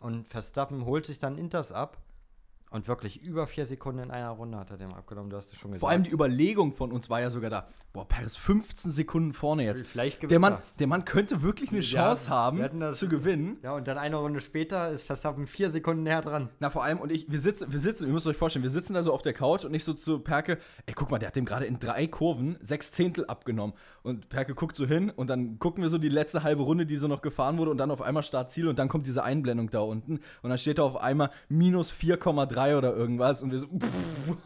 Und 0.00 0.26
Verstappen 0.26 0.86
holt 0.86 1.06
sich 1.06 1.18
dann 1.18 1.36
Inters 1.36 1.72
ab. 1.72 1.98
Und 2.72 2.86
wirklich 2.86 3.20
über 3.20 3.48
vier 3.48 3.66
Sekunden 3.66 3.98
in 4.00 4.10
einer 4.12 4.30
Runde 4.30 4.56
hat 4.56 4.70
er 4.70 4.76
dem 4.76 4.92
abgenommen, 4.94 5.28
du 5.28 5.36
hast 5.36 5.50
es 5.52 5.58
schon 5.58 5.72
gesagt. 5.72 5.80
Vor 5.80 5.90
allem 5.90 6.04
die 6.04 6.10
Überlegung 6.12 6.72
von 6.72 6.92
uns 6.92 7.10
war 7.10 7.20
ja 7.20 7.28
sogar 7.28 7.50
da, 7.50 7.66
boah, 7.92 8.06
Paris 8.06 8.36
15 8.36 8.92
Sekunden 8.92 9.32
vorne 9.32 9.64
jetzt. 9.64 9.84
Vielleicht 9.84 10.18
gewinnt 10.20 10.30
Der 10.30 10.38
Mann, 10.38 10.52
er. 10.52 10.62
der 10.78 10.86
Mann 10.86 11.04
könnte 11.04 11.42
wirklich 11.42 11.70
eine 11.70 11.80
Ja, 11.80 11.84
Chance 12.14 12.30
haben, 12.30 12.78
das- 12.78 12.98
zu 13.00 13.08
gewinnen. 13.08 13.56
Ja, 13.64 13.72
und 13.72 13.88
dann 13.88 13.98
eine 13.98 14.14
Runde 14.14 14.40
später 14.40 14.88
ist 14.90 15.02
Verstappen 15.02 15.48
vier 15.48 15.68
Sekunden 15.70 16.04
näher 16.04 16.22
dran. 16.22 16.48
Na, 16.60 16.70
vor 16.70 16.84
allem, 16.84 16.98
und 17.00 17.10
ich, 17.10 17.28
wir 17.28 17.40
sitzen, 17.40 17.72
wir 17.72 17.80
sitzen, 17.80 18.06
ihr 18.06 18.12
müsst 18.12 18.28
euch 18.28 18.36
vorstellen, 18.36 18.62
wir 18.62 18.70
sitzen 18.70 18.94
da 18.94 19.02
so 19.02 19.12
auf 19.12 19.22
der 19.22 19.32
Couch 19.32 19.64
und 19.64 19.74
ich 19.74 19.82
so 19.82 19.92
zu 19.92 20.20
Perke, 20.20 20.58
ey, 20.86 20.94
guck 20.94 21.10
mal, 21.10 21.18
der 21.18 21.26
hat 21.26 21.34
dem 21.36 21.46
gerade 21.46 21.64
in 21.66 21.80
drei 21.80 22.06
Kurven 22.06 22.56
sechs 22.62 22.92
Zehntel 22.92 23.26
abgenommen. 23.26 23.74
Und 24.04 24.28
Perke 24.28 24.54
guckt 24.54 24.76
so 24.76 24.86
hin 24.86 25.10
und 25.10 25.28
dann 25.28 25.58
gucken 25.58 25.82
wir 25.82 25.90
so 25.90 25.98
die 25.98 26.08
letzte 26.08 26.44
halbe 26.44 26.62
Runde, 26.62 26.86
die 26.86 26.98
so 26.98 27.08
noch 27.08 27.20
gefahren 27.20 27.58
wurde 27.58 27.72
und 27.72 27.78
dann 27.78 27.90
auf 27.90 28.00
einmal 28.00 28.22
Startziel 28.22 28.68
und 28.68 28.78
dann 28.78 28.88
kommt 28.88 29.08
diese 29.08 29.24
Einblendung 29.24 29.70
da 29.70 29.80
unten 29.80 30.20
und 30.42 30.50
dann 30.50 30.56
steht 30.58 30.78
da 30.78 30.84
auf 30.84 30.96
einmal 30.96 31.30
minus 31.48 31.90
4,3 31.92 32.59
oder 32.68 32.94
irgendwas 32.94 33.42
und 33.42 33.50
wir 33.50 33.58
so, 33.58 33.66
pff, 33.66 34.36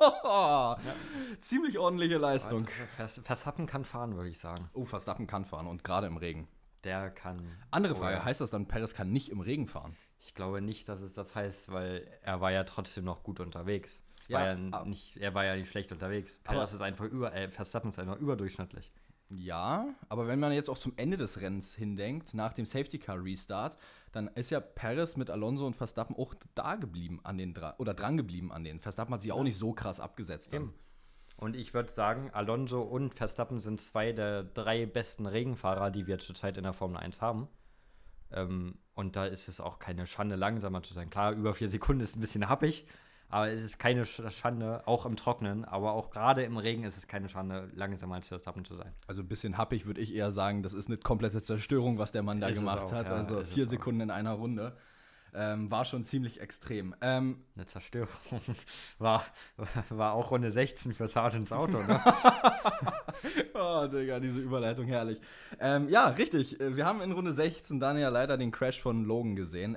ziemlich 1.40 1.78
ordentliche 1.78 2.18
Leistung. 2.18 2.66
Vers 2.96 3.20
Verstappen 3.24 3.66
kann 3.66 3.84
fahren, 3.84 4.16
würde 4.16 4.30
ich 4.30 4.38
sagen. 4.38 4.68
Oh, 4.72 4.84
Verstappen 4.84 5.26
kann 5.26 5.44
fahren 5.44 5.66
und 5.66 5.84
gerade 5.84 6.06
im 6.06 6.16
Regen. 6.16 6.48
Der 6.84 7.10
kann. 7.10 7.40
Andere 7.70 7.96
Frage, 7.96 8.24
heißt 8.24 8.40
das 8.40 8.50
dann, 8.50 8.68
Perez 8.68 8.94
kann 8.94 9.10
nicht 9.10 9.30
im 9.30 9.40
Regen 9.40 9.66
fahren? 9.66 9.96
Ich 10.20 10.34
glaube 10.34 10.60
nicht, 10.60 10.88
dass 10.88 11.00
es 11.00 11.12
das 11.12 11.34
heißt, 11.34 11.72
weil 11.72 12.06
er 12.22 12.40
war 12.40 12.52
ja 12.52 12.64
trotzdem 12.64 13.04
noch 13.04 13.22
gut 13.22 13.40
unterwegs. 13.40 14.00
Ja, 14.28 14.54
ja 14.54 14.58
aber- 14.70 14.86
nicht, 14.86 15.16
er 15.16 15.34
war 15.34 15.44
ja 15.44 15.56
nicht 15.56 15.68
schlecht 15.68 15.92
unterwegs. 15.92 16.40
Perez 16.44 16.72
ist 16.72 16.82
einfach 16.82 17.04
über, 17.06 17.34
äh, 17.34 17.50
Verstappen 17.50 17.90
ist 17.90 17.98
einfach 17.98 18.16
überdurchschnittlich. 18.18 18.92
Ja, 19.30 19.86
aber 20.08 20.28
wenn 20.28 20.38
man 20.38 20.52
jetzt 20.52 20.68
auch 20.68 20.78
zum 20.78 20.92
Ende 20.96 21.16
des 21.16 21.40
Rennens 21.40 21.74
hindenkt, 21.74 22.34
nach 22.34 22.52
dem 22.52 22.66
Safety 22.66 22.98
Car 22.98 23.22
Restart, 23.22 23.76
dann 24.14 24.28
ist 24.28 24.50
ja 24.50 24.60
Perez 24.60 25.16
mit 25.16 25.28
Alonso 25.28 25.66
und 25.66 25.74
Verstappen 25.74 26.14
auch 26.14 26.34
da 26.54 26.76
geblieben 26.76 27.20
an 27.24 27.36
den 27.36 27.52
dra 27.52 27.74
oder 27.78 27.94
dran 27.94 28.16
geblieben 28.16 28.52
an 28.52 28.62
den. 28.62 28.78
Verstappen 28.78 29.12
hat 29.12 29.22
sich 29.22 29.32
auch 29.32 29.42
nicht 29.42 29.58
so 29.58 29.72
krass 29.72 29.98
abgesetzt. 29.98 30.52
Und 31.36 31.56
ich 31.56 31.74
würde 31.74 31.90
sagen, 31.90 32.30
Alonso 32.32 32.80
und 32.82 33.14
Verstappen 33.14 33.60
sind 33.60 33.80
zwei 33.80 34.12
der 34.12 34.44
drei 34.44 34.86
besten 34.86 35.26
Regenfahrer, 35.26 35.90
die 35.90 36.06
wir 36.06 36.20
zurzeit 36.20 36.56
in 36.56 36.62
der 36.62 36.72
Formel 36.74 36.96
1 36.96 37.20
haben. 37.20 37.48
Ähm, 38.30 38.78
und 38.94 39.16
da 39.16 39.26
ist 39.26 39.48
es 39.48 39.60
auch 39.60 39.80
keine 39.80 40.06
Schande, 40.06 40.36
langsamer 40.36 40.84
zu 40.84 40.94
sein. 40.94 41.10
Klar, 41.10 41.32
über 41.32 41.52
vier 41.52 41.68
Sekunden 41.68 42.00
ist 42.00 42.16
ein 42.16 42.20
bisschen 42.20 42.48
happig, 42.48 42.86
aber 43.34 43.48
es 43.50 43.62
ist 43.64 43.78
keine 43.80 44.04
Sch- 44.04 44.30
Schande, 44.30 44.86
auch 44.86 45.06
im 45.06 45.16
Trocknen, 45.16 45.64
aber 45.64 45.92
auch 45.94 46.10
gerade 46.10 46.44
im 46.44 46.56
Regen 46.56 46.84
ist 46.84 46.96
es 46.96 47.08
keine 47.08 47.28
Schande, 47.28 47.68
langsamer 47.74 48.14
als 48.14 48.28
Verstappen 48.28 48.64
zu 48.64 48.76
sein. 48.76 48.92
Also 49.08 49.22
ein 49.22 49.28
bisschen 49.28 49.58
happig 49.58 49.86
würde 49.86 50.00
ich 50.00 50.14
eher 50.14 50.30
sagen, 50.30 50.62
das 50.62 50.72
ist 50.72 50.86
eine 50.86 50.98
komplette 50.98 51.42
Zerstörung, 51.42 51.98
was 51.98 52.12
der 52.12 52.22
Mann 52.22 52.40
da 52.40 52.46
Ist 52.48 52.58
gemacht 52.58 52.78
auch, 52.84 52.92
hat. 52.92 53.06
ja, 53.06 53.12
also 53.12 53.42
vier. 53.42 53.66
Sekunden 53.66 54.02
in 54.02 54.10
einer 54.12 54.32
Runde. 54.34 54.76
Ähm, 55.36 55.68
war 55.68 55.84
schon 55.84 56.04
ziemlich 56.04 56.40
extrem. 56.40 56.94
Ähm, 57.00 57.42
Eine 57.56 57.66
Zerstörung 57.66 58.08
war, 59.00 59.24
war 59.88 60.12
auch 60.12 60.30
Runde 60.30 60.52
16 60.52 60.94
für 60.94 61.08
Sargents 61.08 61.50
Auto. 61.50 61.78
Ne? 61.82 62.00
Oh, 63.54 63.86
Digga, 63.86 64.20
diese 64.20 64.40
Überleitung 64.40 64.86
herrlich. 64.86 65.20
Ähm, 65.60 65.88
ja, 65.88 66.08
richtig. 66.08 66.60
Äh, 66.60 66.76
Wir 66.76 66.84
haben 66.84 67.00
in 67.00 67.12
Runde 67.12 67.32
16 67.32 67.80
dann 67.80 67.98
ja 67.98 68.08
leider 68.08 68.36
den 68.36 68.50
Crash 68.50 68.80
von 68.80 69.04
Logan 69.04 69.36
gesehen. 69.36 69.76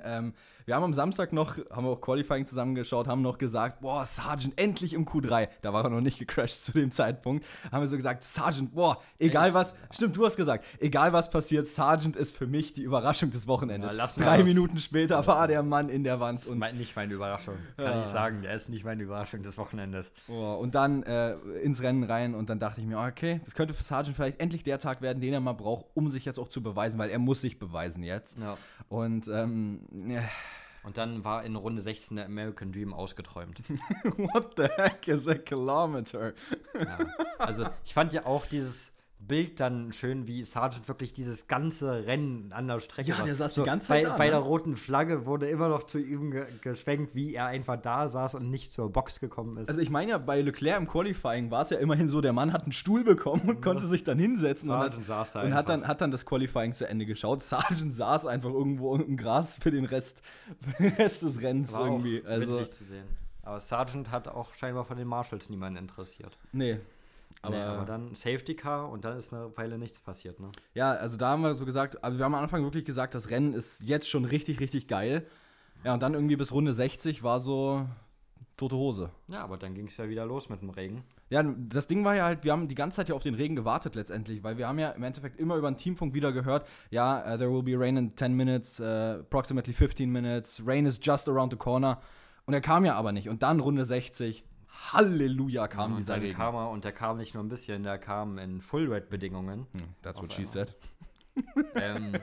Wir 0.68 0.74
haben 0.74 0.84
am 0.84 0.92
Samstag 0.92 1.32
noch, 1.32 1.56
haben 1.70 1.86
wir 1.86 1.92
auch 1.92 2.00
Qualifying 2.02 2.44
zusammengeschaut, 2.44 3.06
haben 3.06 3.22
noch 3.22 3.38
gesagt, 3.38 3.80
boah, 3.80 4.04
Sargent 4.04 4.52
endlich 4.60 4.92
im 4.92 5.06
Q3. 5.06 5.48
Da 5.62 5.72
war 5.72 5.82
er 5.84 5.88
noch 5.88 6.02
nicht 6.02 6.18
gecrashed 6.18 6.62
zu 6.62 6.72
dem 6.72 6.90
Zeitpunkt. 6.90 7.46
Haben 7.72 7.80
wir 7.80 7.86
so 7.86 7.96
gesagt, 7.96 8.22
Sargent, 8.22 8.74
boah, 8.74 9.00
egal 9.18 9.46
Echt? 9.46 9.54
was, 9.54 9.74
stimmt, 9.90 10.14
du 10.14 10.26
hast 10.26 10.36
gesagt, 10.36 10.66
egal 10.78 11.14
was 11.14 11.30
passiert, 11.30 11.66
Sargent 11.68 12.16
ist 12.16 12.36
für 12.36 12.46
mich 12.46 12.74
die 12.74 12.82
Überraschung 12.82 13.30
des 13.30 13.48
Wochenendes. 13.48 13.94
Ja, 13.94 14.06
Drei 14.08 14.36
das. 14.36 14.44
Minuten 14.44 14.76
später 14.76 15.26
war 15.26 15.48
der 15.48 15.62
Mann 15.62 15.88
in 15.88 16.04
der 16.04 16.20
Wand. 16.20 16.38
Das 16.40 16.48
ist 16.48 16.74
nicht 16.74 16.94
meine 16.94 17.14
Überraschung, 17.14 17.54
kann 17.78 17.86
Ja. 17.86 18.02
ich 18.02 18.08
sagen. 18.08 18.42
Der 18.42 18.52
ist 18.52 18.68
nicht 18.68 18.84
meine 18.84 19.02
Überraschung 19.02 19.40
des 19.42 19.56
Wochenendes. 19.56 20.12
oh, 20.28 20.52
und 20.60 20.74
dann 20.74 21.02
äh, 21.04 21.32
ins 21.62 21.82
Rennen 21.82 22.02
rein 22.04 22.34
und 22.34 22.50
dann 22.50 22.58
dachte 22.60 22.82
ich 22.82 22.86
mir, 22.86 22.98
okay, 22.98 23.40
das 23.42 23.54
könnte 23.54 23.72
für 23.72 23.82
Sargent 23.82 24.16
vielleicht 24.16 24.38
endlich 24.38 24.64
der 24.64 24.78
Tag 24.78 25.00
werden, 25.00 25.22
den 25.22 25.32
er 25.32 25.40
mal 25.40 25.54
braucht, 25.54 25.86
um 25.94 26.10
sich 26.10 26.26
jetzt 26.26 26.38
auch 26.38 26.48
zu 26.48 26.62
beweisen, 26.62 26.98
weil 26.98 27.08
er 27.08 27.18
muss 27.18 27.40
sich 27.40 27.58
beweisen 27.58 28.02
jetzt. 28.02 28.36
Ja. 28.38 28.58
Und 28.90 29.28
ähm, 29.28 29.80
Und 30.82 30.96
dann 30.96 31.24
war 31.24 31.44
in 31.44 31.56
Runde 31.56 31.82
16 31.82 32.16
der 32.16 32.26
American 32.26 32.72
Dream 32.72 32.94
ausgeträumt. 32.94 33.62
what 34.16 34.54
the 34.56 34.68
heck 34.76 35.08
is 35.08 35.26
a 35.26 35.34
kilometer? 35.34 36.34
Ja. 36.74 36.98
Also 37.38 37.66
ich 37.84 37.94
fand 37.94 38.12
ja 38.12 38.26
auch 38.26 38.46
dieses 38.46 38.92
Bild 39.20 39.58
dann 39.58 39.92
schön, 39.92 40.26
wie 40.26 40.44
Sargent 40.44 40.86
wirklich 40.86 41.12
dieses 41.12 41.48
ganze 41.48 42.06
Rennen 42.06 42.52
an 42.52 42.68
der 42.68 42.78
Strecke 42.80 43.10
Ja, 43.10 43.22
der 43.24 43.34
saß 43.34 43.54
die 43.54 43.62
ganze 43.64 43.88
Zeit 43.88 44.04
bei, 44.04 44.10
da, 44.10 44.16
Bei 44.16 44.24
ne? 44.26 44.30
der 44.30 44.40
roten 44.40 44.76
Flagge 44.76 45.26
wurde 45.26 45.48
immer 45.48 45.68
noch 45.68 45.82
zu 45.82 45.98
ihm 45.98 46.30
ge 46.30 46.46
geschwenkt, 46.60 47.14
wie 47.14 47.34
er 47.34 47.46
einfach 47.46 47.76
da 47.80 48.08
saß 48.08 48.36
und 48.36 48.50
nicht 48.50 48.72
zur 48.72 48.90
Box 48.92 49.18
gekommen 49.18 49.56
ist. 49.56 49.68
Also 49.68 49.80
ich 49.80 49.90
meine 49.90 50.12
ja, 50.12 50.18
bei 50.18 50.40
Leclerc 50.40 50.78
im 50.78 50.86
Qualifying 50.86 51.50
war 51.50 51.62
es 51.62 51.70
ja 51.70 51.78
immerhin 51.78 52.08
so, 52.08 52.20
der 52.20 52.32
Mann 52.32 52.52
hat 52.52 52.62
einen 52.62 52.72
Stuhl 52.72 53.02
bekommen 53.02 53.42
und 53.48 53.60
konnte 53.60 53.86
sich 53.86 54.04
dann 54.04 54.18
hinsetzen 54.18 54.70
und, 54.70 54.78
hat, 54.78 54.92
Sargent 54.92 55.06
saß 55.06 55.32
da 55.32 55.42
und 55.42 55.54
hat, 55.54 55.68
dann, 55.68 55.86
hat 55.86 56.00
dann 56.00 56.10
das 56.10 56.24
Qualifying 56.24 56.74
zu 56.74 56.88
Ende 56.88 57.04
geschaut. 57.04 57.42
Sargent 57.42 57.92
saß 57.92 58.24
einfach 58.26 58.50
irgendwo 58.50 58.94
im 58.94 59.16
Gras 59.16 59.58
für 59.60 59.70
den 59.70 59.84
Rest, 59.84 60.22
für 60.76 60.82
den 60.82 60.92
Rest 60.92 61.22
des 61.22 61.40
Rennens 61.42 61.72
war 61.72 61.86
irgendwie. 61.86 62.22
auch 62.24 62.30
Also, 62.30 62.60
witzig 62.60 62.74
zu 62.74 62.84
sehen. 62.84 63.04
Aber 63.42 63.60
Sargent 63.60 64.10
hat 64.10 64.28
auch 64.28 64.54
scheinbar 64.54 64.84
von 64.84 64.96
den 64.96 65.08
Marshalls 65.08 65.48
niemanden 65.50 65.78
interessiert. 65.78 66.36
nee. 66.52 66.78
Aber, 67.42 67.56
nee, 67.56 67.62
aber 67.62 67.84
dann 67.84 68.14
Safety 68.14 68.54
Car 68.54 68.90
und 68.90 69.04
dann 69.04 69.16
ist 69.16 69.32
eine 69.32 69.56
Weile 69.56 69.78
nichts 69.78 70.00
passiert, 70.00 70.40
ne? 70.40 70.50
ja, 70.74 70.92
also 70.92 71.16
da 71.16 71.28
haben 71.28 71.42
wir 71.42 71.54
so 71.54 71.64
gesagt, 71.64 72.02
also 72.02 72.18
wir 72.18 72.24
haben 72.24 72.34
am 72.34 72.42
Anfang 72.42 72.64
wirklich 72.64 72.84
gesagt, 72.84 73.14
das 73.14 73.30
Rennen 73.30 73.52
ist 73.52 73.82
jetzt 73.82 74.08
schon 74.08 74.24
richtig, 74.24 74.60
richtig 74.60 74.88
geil. 74.88 75.26
Ja, 75.84 75.94
und 75.94 76.02
dann 76.02 76.14
irgendwie 76.14 76.36
bis 76.36 76.52
Runde 76.52 76.72
60 76.72 77.22
war 77.22 77.38
so 77.38 77.86
tote 78.56 78.76
Hose. 78.76 79.10
Ja, 79.28 79.42
aber 79.44 79.56
dann 79.56 79.74
ging 79.74 79.86
es 79.86 79.96
ja 79.96 80.08
wieder 80.08 80.26
los 80.26 80.48
mit 80.48 80.60
dem 80.60 80.70
Regen. 80.70 81.04
Ja, 81.30 81.42
das 81.42 81.86
Ding 81.86 82.04
war 82.04 82.16
ja 82.16 82.24
halt, 82.24 82.42
wir 82.42 82.52
haben 82.52 82.68
die 82.68 82.74
ganze 82.74 82.96
Zeit 82.96 83.08
ja 83.08 83.14
auf 83.14 83.22
den 83.22 83.34
Regen 83.34 83.54
gewartet 83.54 83.94
letztendlich, 83.94 84.42
weil 84.42 84.58
wir 84.58 84.66
haben 84.66 84.78
ja 84.78 84.90
im 84.90 85.02
Endeffekt 85.02 85.38
immer 85.38 85.56
über 85.56 85.70
den 85.70 85.76
Teamfunk 85.76 86.14
wieder 86.14 86.32
gehört, 86.32 86.66
ja, 86.90 87.20
uh, 87.20 87.36
there 87.36 87.52
will 87.52 87.62
be 87.62 87.78
rain 87.78 87.96
in 87.96 88.16
10 88.16 88.34
minutes, 88.34 88.80
uh, 88.80 89.20
approximately 89.20 89.72
15 89.72 90.10
minutes, 90.10 90.62
rain 90.66 90.86
is 90.86 90.98
just 91.00 91.28
around 91.28 91.52
the 91.52 91.58
corner. 91.58 92.00
Und 92.46 92.54
er 92.54 92.62
kam 92.62 92.84
ja 92.84 92.94
aber 92.94 93.12
nicht. 93.12 93.28
Und 93.28 93.42
dann 93.42 93.60
Runde 93.60 93.84
60, 93.84 94.42
Halleluja 94.92 95.68
kam 95.68 95.92
und 95.92 95.98
dieser 95.98 96.20
Regen. 96.20 96.34
kam 96.36 96.54
er, 96.54 96.70
und 96.70 96.84
der 96.84 96.92
kam 96.92 97.16
nicht 97.18 97.34
nur 97.34 97.42
ein 97.42 97.48
bisschen, 97.48 97.82
der 97.82 97.98
kam 97.98 98.38
in 98.38 98.60
Full-Red-Bedingungen. 98.60 99.66
Hm, 99.72 99.82
that's 100.02 100.20
what 100.22 100.32
she 100.32 100.44
said. 100.46 100.74
ähm, 101.74 102.16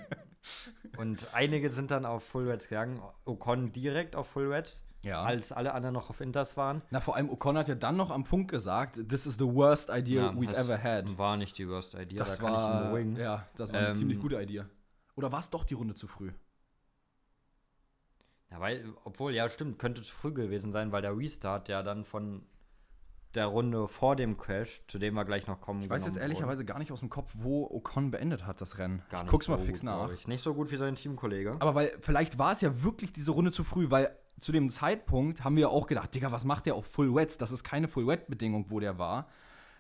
und 0.97 1.27
einige 1.33 1.69
sind 1.71 1.91
dann 1.91 2.05
auf 2.05 2.23
Full 2.23 2.49
Reds 2.49 2.67
gegangen. 2.69 3.01
Ocon 3.25 3.71
direkt 3.71 4.15
auf 4.15 4.27
Full 4.27 4.51
Reds, 4.53 4.85
Ja. 5.03 5.23
als 5.23 5.51
alle 5.51 5.73
anderen 5.73 5.93
noch 5.93 6.09
auf 6.09 6.21
Inters 6.21 6.55
waren. 6.57 6.81
Na, 6.91 7.01
vor 7.01 7.15
allem 7.15 7.29
Ocon 7.29 7.57
hat 7.57 7.67
ja 7.67 7.75
dann 7.75 7.97
noch 7.97 8.11
am 8.11 8.25
Funk 8.25 8.49
gesagt, 8.51 8.99
this 9.09 9.25
is 9.25 9.35
the 9.37 9.45
worst 9.45 9.89
idea 9.89 10.29
we've 10.31 10.47
das 10.53 10.67
ever 10.69 10.81
had. 10.81 11.17
War 11.17 11.37
nicht 11.37 11.57
die 11.57 11.67
Worst 11.67 11.93
Idea, 11.95 12.17
Das 12.23 12.37
da 12.37 12.43
war, 12.43 12.99
ja, 13.17 13.47
das 13.55 13.71
war 13.73 13.79
eine 13.79 13.89
Ähm, 13.89 13.95
ziemlich 13.95 14.19
gute 14.19 14.41
Idee. 14.41 14.63
Oder 15.15 15.31
war 15.31 15.39
es 15.39 15.49
doch 15.49 15.63
die 15.63 15.73
Runde 15.75 15.93
zu 15.93 16.07
früh? 16.07 16.31
Ja, 18.55 18.61
weil, 18.61 18.85
obwohl, 19.03 19.33
ja, 19.33 19.49
stimmt, 19.49 19.79
könnte 19.79 20.01
zu 20.01 20.13
früh 20.13 20.31
gewesen 20.31 20.71
sein, 20.71 20.91
weil 20.91 21.01
der 21.01 21.17
Restart 21.17 21.67
ja 21.67 21.83
dann 21.83 22.05
von 22.05 22.43
der 23.33 23.47
Runde 23.47 23.89
vor 23.89 24.15
dem 24.15 24.37
Crash, 24.37 24.81
zu 24.87 24.97
dem 24.97 25.13
wir 25.13 25.25
gleich 25.25 25.45
noch 25.45 25.59
kommen, 25.59 25.83
Ich 25.83 25.89
weiß 25.89 26.05
jetzt 26.05 26.17
ehrlicherweise 26.17 26.63
gar 26.63 26.79
nicht 26.79 26.93
aus 26.93 27.01
dem 27.01 27.09
Kopf, 27.09 27.33
wo 27.35 27.65
Ocon 27.69 28.11
beendet 28.11 28.45
hat, 28.45 28.61
das 28.61 28.77
Rennen. 28.77 29.01
Gar 29.09 29.25
ich 29.25 29.29
guck's 29.29 29.49
mal 29.49 29.57
so 29.57 29.65
fix 29.65 29.81
gut, 29.81 29.89
nach. 29.89 30.09
Ich. 30.11 30.25
Nicht 30.27 30.41
so 30.41 30.53
gut 30.53 30.71
wie 30.71 30.77
sein 30.77 30.95
Teamkollege. 30.95 31.57
Aber 31.59 31.75
weil, 31.75 31.97
vielleicht 31.99 32.39
war 32.39 32.53
es 32.53 32.61
ja 32.61 32.83
wirklich 32.83 33.11
diese 33.11 33.31
Runde 33.31 33.51
zu 33.51 33.65
früh, 33.65 33.89
weil 33.89 34.17
zu 34.39 34.53
dem 34.53 34.69
Zeitpunkt 34.69 35.43
haben 35.43 35.57
wir 35.57 35.69
auch 35.69 35.87
gedacht, 35.87 36.15
Digga, 36.15 36.31
was 36.31 36.45
macht 36.45 36.65
der 36.65 36.75
auf 36.75 36.85
Full 36.85 37.13
Wets? 37.13 37.37
Das 37.37 37.51
ist 37.51 37.65
keine 37.65 37.89
Full 37.89 38.07
Wet-Bedingung, 38.07 38.67
wo 38.69 38.79
der 38.79 38.97
war. 38.97 39.27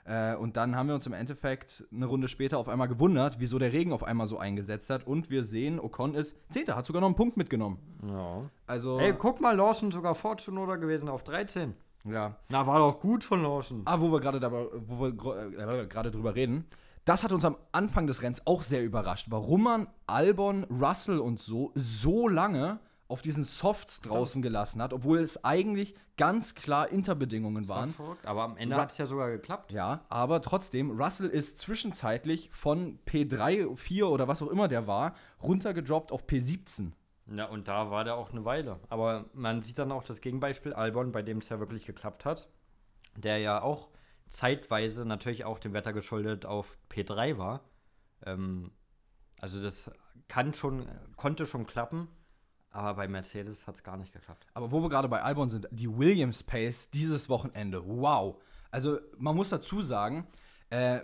Äh, 0.05 0.35
und 0.35 0.55
dann 0.55 0.75
haben 0.75 0.87
wir 0.87 0.95
uns 0.95 1.07
im 1.07 1.13
Endeffekt 1.13 1.83
eine 1.91 2.05
Runde 2.05 2.27
später 2.27 2.57
auf 2.59 2.69
einmal 2.69 2.87
gewundert, 2.87 3.39
wieso 3.39 3.57
der 3.59 3.73
Regen 3.73 3.91
auf 3.91 4.03
einmal 4.03 4.27
so 4.27 4.37
eingesetzt 4.37 4.89
hat. 4.89 5.05
Und 5.07 5.29
wir 5.29 5.43
sehen, 5.43 5.79
Ocon 5.79 6.13
ist 6.13 6.35
Zehnter, 6.51 6.75
hat 6.75 6.85
sogar 6.85 7.01
noch 7.01 7.07
einen 7.07 7.15
Punkt 7.15 7.37
mitgenommen. 7.37 7.79
Ja. 8.07 8.43
Also, 8.67 8.99
Ey, 8.99 9.13
guck 9.17 9.41
mal, 9.41 9.55
Lawson 9.55 9.91
sogar 9.91 10.13
vor 10.15 10.37
Tsunoda 10.37 10.75
gewesen 10.75 11.09
auf 11.09 11.23
13. 11.23 11.73
ja. 12.03 12.35
Na, 12.49 12.67
war 12.67 12.79
doch 12.79 12.99
gut 12.99 13.23
von 13.23 13.41
Lawson. 13.41 13.81
Ah, 13.85 13.99
wo 13.99 14.11
wir 14.11 14.19
gerade 14.19 14.37
äh, 14.37 15.87
gerade 15.87 16.11
drüber 16.11 16.35
reden. 16.35 16.65
Das 17.05 17.23
hat 17.23 17.31
uns 17.31 17.45
am 17.45 17.55
Anfang 17.71 18.07
des 18.07 18.21
Rennens 18.23 18.41
auch 18.45 18.63
sehr 18.63 18.83
überrascht, 18.83 19.27
warum 19.29 19.63
man 19.63 19.87
Albon, 20.07 20.63
Russell 20.65 21.19
und 21.19 21.39
so 21.39 21.71
so 21.75 22.27
lange 22.27 22.79
auf 23.07 23.21
diesen 23.21 23.43
Softs 23.43 24.01
draußen 24.01 24.41
gelassen 24.41 24.81
hat, 24.81 24.91
obwohl 24.91 25.19
es 25.19 25.43
eigentlich 25.43 25.93
ganz 26.17 26.55
klar 26.55 26.89
Interbedingungen 26.89 27.67
waren. 27.69 27.89
verrückt. 27.89 28.25
Aber 28.25 28.43
am 28.43 28.57
Ende 28.57 28.77
hat 28.77 28.91
es 28.91 28.97
ja 28.97 29.05
sogar 29.05 29.29
geklappt. 29.29 29.71
Ja, 29.71 30.05
aber 30.09 30.41
trotzdem, 30.41 30.91
Russell 30.99 31.29
ist 31.29 31.59
zwischenzeitlich 31.59 32.49
von 32.51 32.99
P3, 33.05 33.75
4 33.75 34.07
oder 34.07 34.27
was 34.27 34.41
auch 34.41 34.49
immer 34.49 34.67
der 34.67 34.87
war, 34.87 35.15
runtergedroppt 35.43 36.11
auf 36.11 36.25
P17. 36.25 36.93
Ja, 37.27 37.45
und 37.45 37.67
da 37.67 37.91
war 37.91 38.03
der 38.03 38.15
auch 38.15 38.31
eine 38.31 38.45
Weile. 38.45 38.79
Aber 38.89 39.25
man 39.33 39.61
sieht 39.61 39.77
dann 39.79 39.91
auch 39.91 40.03
das 40.03 40.21
Gegenbeispiel 40.21 40.73
Albon, 40.73 41.11
bei 41.11 41.21
dem 41.21 41.39
es 41.39 41.49
ja 41.49 41.59
wirklich 41.59 41.85
geklappt 41.85 42.25
hat. 42.25 42.47
Der 43.15 43.37
ja 43.39 43.61
auch 43.61 43.89
zeitweise 44.29 45.05
natürlich 45.05 45.45
auch 45.45 45.59
dem 45.59 45.73
Wetter 45.73 45.93
geschuldet 45.93 46.45
auf 46.45 46.77
P3 46.91 47.37
war. 47.37 47.61
Ähm, 48.25 48.71
also 49.39 49.61
das 49.61 49.91
kann 50.27 50.53
schon, 50.53 50.87
konnte 51.15 51.45
schon 51.45 51.67
klappen, 51.67 52.07
aber 52.75 52.93
bei 52.95 53.07
Mercedes 53.07 53.67
hat 53.67 53.75
es 53.75 53.83
gar 53.83 53.95
nicht 53.95 54.11
geklappt. 54.11 54.45
Aber 54.53 54.71
wo 54.71 54.81
wir 54.81 54.89
gerade 54.89 55.07
bei 55.07 55.21
Albon 55.21 55.49
sind, 55.49 55.67
die 55.71 55.97
Williams 55.97 56.43
Pace 56.43 56.89
dieses 56.89 57.29
Wochenende, 57.29 57.81
wow. 57.85 58.35
Also 58.69 58.99
man 59.17 59.35
muss 59.35 59.49
dazu 59.49 59.81
sagen, 59.81 60.27
äh, 60.69 60.99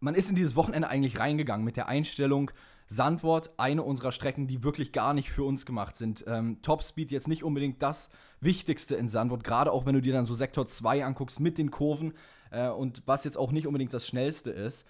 man 0.00 0.14
ist 0.14 0.30
in 0.30 0.36
dieses 0.36 0.56
Wochenende 0.56 0.88
eigentlich 0.88 1.18
reingegangen 1.18 1.64
mit 1.64 1.76
der 1.76 1.88
Einstellung, 1.88 2.50
Sandwort, 2.88 3.50
eine 3.58 3.82
unserer 3.82 4.12
Strecken, 4.12 4.46
die 4.46 4.62
wirklich 4.62 4.92
gar 4.92 5.12
nicht 5.12 5.30
für 5.30 5.44
uns 5.44 5.66
gemacht 5.66 5.96
sind. 5.96 6.24
Ähm, 6.26 6.62
Topspeed 6.62 7.10
jetzt 7.10 7.28
nicht 7.28 7.44
unbedingt 7.44 7.82
das 7.82 8.08
Wichtigste 8.40 8.94
in 8.94 9.08
Sandwort, 9.08 9.44
gerade 9.44 9.72
auch 9.72 9.84
wenn 9.84 9.94
du 9.94 10.00
dir 10.00 10.12
dann 10.12 10.24
so 10.24 10.34
Sektor 10.34 10.66
2 10.66 11.04
anguckst 11.04 11.40
mit 11.40 11.58
den 11.58 11.70
Kurven 11.70 12.14
äh, 12.50 12.68
und 12.68 13.02
was 13.04 13.24
jetzt 13.24 13.36
auch 13.36 13.52
nicht 13.52 13.66
unbedingt 13.66 13.92
das 13.92 14.06
Schnellste 14.06 14.50
ist. 14.50 14.86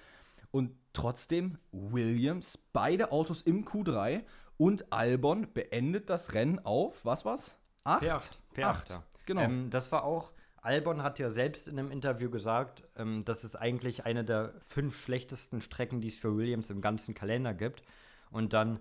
Und 0.53 0.73
trotzdem, 0.93 1.59
Williams, 1.73 2.59
beide 2.73 3.11
Autos 3.11 3.43
im 3.43 3.65
Q3 3.65 4.23
und 4.59 4.93
Albon 4.93 5.53
beendet 5.53 6.11
das 6.11 6.35
Rennen 6.35 6.59
auf, 6.65 7.05
was 7.05 7.25
war's? 7.25 7.55
Acht? 7.85 8.03
P8. 8.03 8.31
P8, 8.57 8.65
Acht, 8.65 8.91
ja. 8.91 9.03
genau. 9.27 9.43
Ähm, 9.43 9.71
das 9.71 9.93
war 9.93 10.05
auch 10.05 10.33
Albon 10.67 11.05
hat 11.05 11.21
ja 11.21 11.31
selbst 11.31 11.69
in 11.69 11.79
einem 11.79 11.93
Interview 11.93 12.29
gesagt, 12.29 12.83
ähm, 12.97 13.25
das 13.25 13.45
ist 13.45 13.55
eigentlich 13.55 14.05
eine 14.05 14.25
der 14.25 14.53
fünf 14.59 15.01
schlechtesten 15.01 15.61
Strecken, 15.61 16.01
die 16.01 16.09
es 16.09 16.19
für 16.19 16.37
Williams 16.37 16.71
im 16.71 16.81
ganzen 16.81 17.15
Kalender 17.15 17.55
gibt. 17.55 17.85
Und 18.33 18.53
dann, 18.53 18.81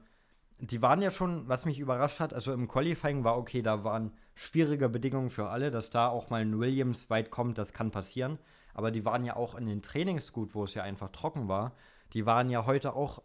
die 0.57 0.81
waren 0.81 1.03
ja 1.03 1.11
schon, 1.11 1.47
was 1.47 1.65
mich 1.65 1.77
überrascht 1.77 2.19
hat, 2.19 2.33
also 2.33 2.53
im 2.53 2.67
Qualifying 2.67 3.23
war 3.23 3.37
okay, 3.37 3.61
da 3.61 3.83
waren 3.83 4.13
schwierige 4.33 4.89
Bedingungen 4.89 5.29
für 5.29 5.49
alle, 5.49 5.69
dass 5.69 5.91
da 5.91 6.07
auch 6.07 6.31
mal 6.31 6.41
ein 6.41 6.59
Williams 6.59 7.11
weit 7.11 7.29
kommt, 7.29 7.59
das 7.59 7.71
kann 7.71 7.91
passieren. 7.91 8.39
Aber 8.73 8.89
die 8.89 9.05
waren 9.05 9.23
ja 9.23 9.35
auch 9.35 9.53
in 9.53 9.67
den 9.67 9.83
Trainings 9.83 10.33
gut, 10.33 10.55
wo 10.55 10.63
es 10.63 10.73
ja 10.73 10.81
einfach 10.81 11.09
trocken 11.09 11.47
war. 11.47 11.73
Die 12.13 12.25
waren 12.25 12.49
ja 12.49 12.65
heute 12.65 12.95
auch, 12.95 13.21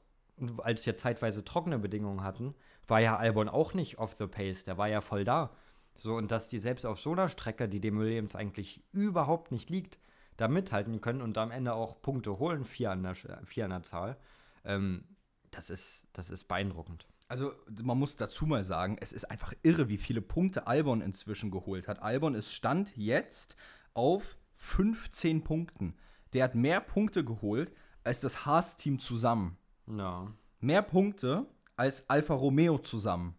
als 0.62 0.84
wir 0.86 0.96
zeitweise 0.96 1.44
trockene 1.44 1.78
Bedingungen 1.78 2.22
hatten, 2.22 2.54
war 2.86 3.00
ja 3.00 3.16
Albon 3.16 3.48
auch 3.48 3.74
nicht 3.74 3.98
off 3.98 4.16
the 4.18 4.26
pace, 4.26 4.64
der 4.64 4.78
war 4.78 4.88
ja 4.88 5.00
voll 5.00 5.24
da. 5.24 5.50
So, 5.96 6.14
und 6.14 6.30
dass 6.30 6.48
die 6.48 6.58
selbst 6.58 6.86
auf 6.86 6.98
so 6.98 7.12
einer 7.12 7.28
Strecke, 7.28 7.68
die 7.68 7.80
dem 7.80 7.98
Williams 7.98 8.34
eigentlich 8.34 8.82
überhaupt 8.92 9.52
nicht 9.52 9.68
liegt, 9.68 9.98
da 10.36 10.48
mithalten 10.48 11.00
können 11.00 11.20
und 11.20 11.36
am 11.36 11.50
Ende 11.50 11.74
auch 11.74 12.00
Punkte 12.00 12.38
holen, 12.38 12.64
vier 12.64 12.90
an 12.90 13.02
der, 13.02 13.14
vier 13.14 13.64
an 13.66 13.70
der 13.70 13.82
Zahl, 13.82 14.16
ähm, 14.64 15.04
das, 15.50 15.68
ist, 15.68 16.06
das 16.12 16.30
ist 16.30 16.48
beeindruckend. 16.48 17.06
Also 17.28 17.52
man 17.82 17.98
muss 17.98 18.16
dazu 18.16 18.46
mal 18.46 18.64
sagen, 18.64 18.96
es 19.00 19.12
ist 19.12 19.30
einfach 19.30 19.52
irre, 19.62 19.88
wie 19.88 19.98
viele 19.98 20.22
Punkte 20.22 20.66
Albon 20.66 21.00
inzwischen 21.00 21.50
geholt 21.50 21.86
hat. 21.86 22.02
Albon 22.02 22.34
ist 22.34 22.52
Stand 22.52 22.96
jetzt 22.96 23.56
auf 23.94 24.36
15 24.54 25.44
Punkten. 25.44 25.94
Der 26.32 26.44
hat 26.44 26.54
mehr 26.54 26.80
Punkte 26.80 27.24
geholt 27.24 27.72
als 28.02 28.20
das 28.20 28.46
Haas-Team 28.46 28.98
zusammen. 28.98 29.58
Ja. 29.96 30.32
Mehr 30.60 30.82
Punkte 30.82 31.46
als 31.76 32.08
Alfa 32.08 32.34
Romeo 32.34 32.78
zusammen. 32.78 33.36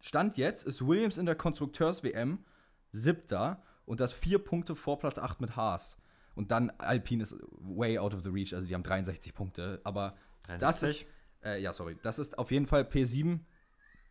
Stand 0.00 0.36
jetzt 0.36 0.64
ist 0.64 0.86
Williams 0.86 1.18
in 1.18 1.26
der 1.26 1.34
Konstrukteurs-WM 1.34 2.44
siebter 2.92 3.62
und 3.84 4.00
das 4.00 4.12
vier 4.12 4.38
Punkte 4.38 4.76
vor 4.76 4.98
Platz 4.98 5.18
8 5.18 5.40
mit 5.40 5.56
Haas. 5.56 5.98
Und 6.34 6.50
dann 6.50 6.70
Alpine 6.78 7.22
ist 7.22 7.34
way 7.58 7.98
out 7.98 8.14
of 8.14 8.20
the 8.20 8.28
reach, 8.28 8.54
also 8.54 8.68
die 8.68 8.74
haben 8.74 8.82
63 8.82 9.34
Punkte. 9.34 9.80
Aber 9.84 10.16
63? 10.46 10.60
das 10.60 10.82
ist, 10.82 11.06
äh, 11.44 11.60
ja, 11.60 11.72
sorry, 11.72 11.96
das 12.02 12.18
ist 12.18 12.38
auf 12.38 12.50
jeden 12.50 12.66
Fall 12.66 12.82
P7. 12.82 13.40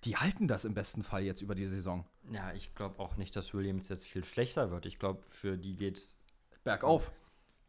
Die 0.04 0.18
halten 0.18 0.48
das 0.48 0.66
im 0.66 0.74
besten 0.74 1.04
Fall 1.04 1.24
jetzt 1.24 1.42
über 1.42 1.56
die 1.56 1.68
Saison. 1.68 2.06
Ja, 2.32 2.52
ich 2.54 2.76
glaube 2.76 3.00
auch 3.00 3.16
nicht, 3.16 3.36
dass 3.36 3.54
Williams 3.54 3.90
jetzt 3.90 4.08
viel 4.08 4.24
schlechter 4.24 4.72
wird. 4.72 4.86
Ich 4.86 5.00
glaube, 5.00 5.24
für 5.30 5.58
die 5.58 5.76
geht's 5.76 6.18
bergauf. 6.64 7.12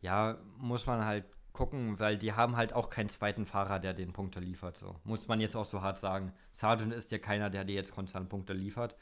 Ja, 0.00 0.38
muss 0.58 0.86
man 0.86 1.04
halt 1.04 1.24
gucken, 1.56 1.98
weil 1.98 2.18
die 2.18 2.34
haben 2.34 2.56
halt 2.56 2.72
auch 2.72 2.90
keinen 2.90 3.08
zweiten 3.08 3.46
Fahrer, 3.46 3.80
der 3.80 3.94
den 3.94 4.12
Punkte 4.12 4.40
liefert. 4.40 4.76
So. 4.76 4.94
Muss 5.04 5.26
man 5.26 5.40
jetzt 5.40 5.56
auch 5.56 5.64
so 5.64 5.82
hart 5.82 5.98
sagen. 5.98 6.32
Sargent 6.52 6.92
ist 6.92 7.10
ja 7.10 7.18
keiner, 7.18 7.50
der 7.50 7.64
dir 7.64 7.74
jetzt 7.74 7.94
konstant 7.94 8.28
Punkte 8.28 8.52
liefert. 8.52 8.96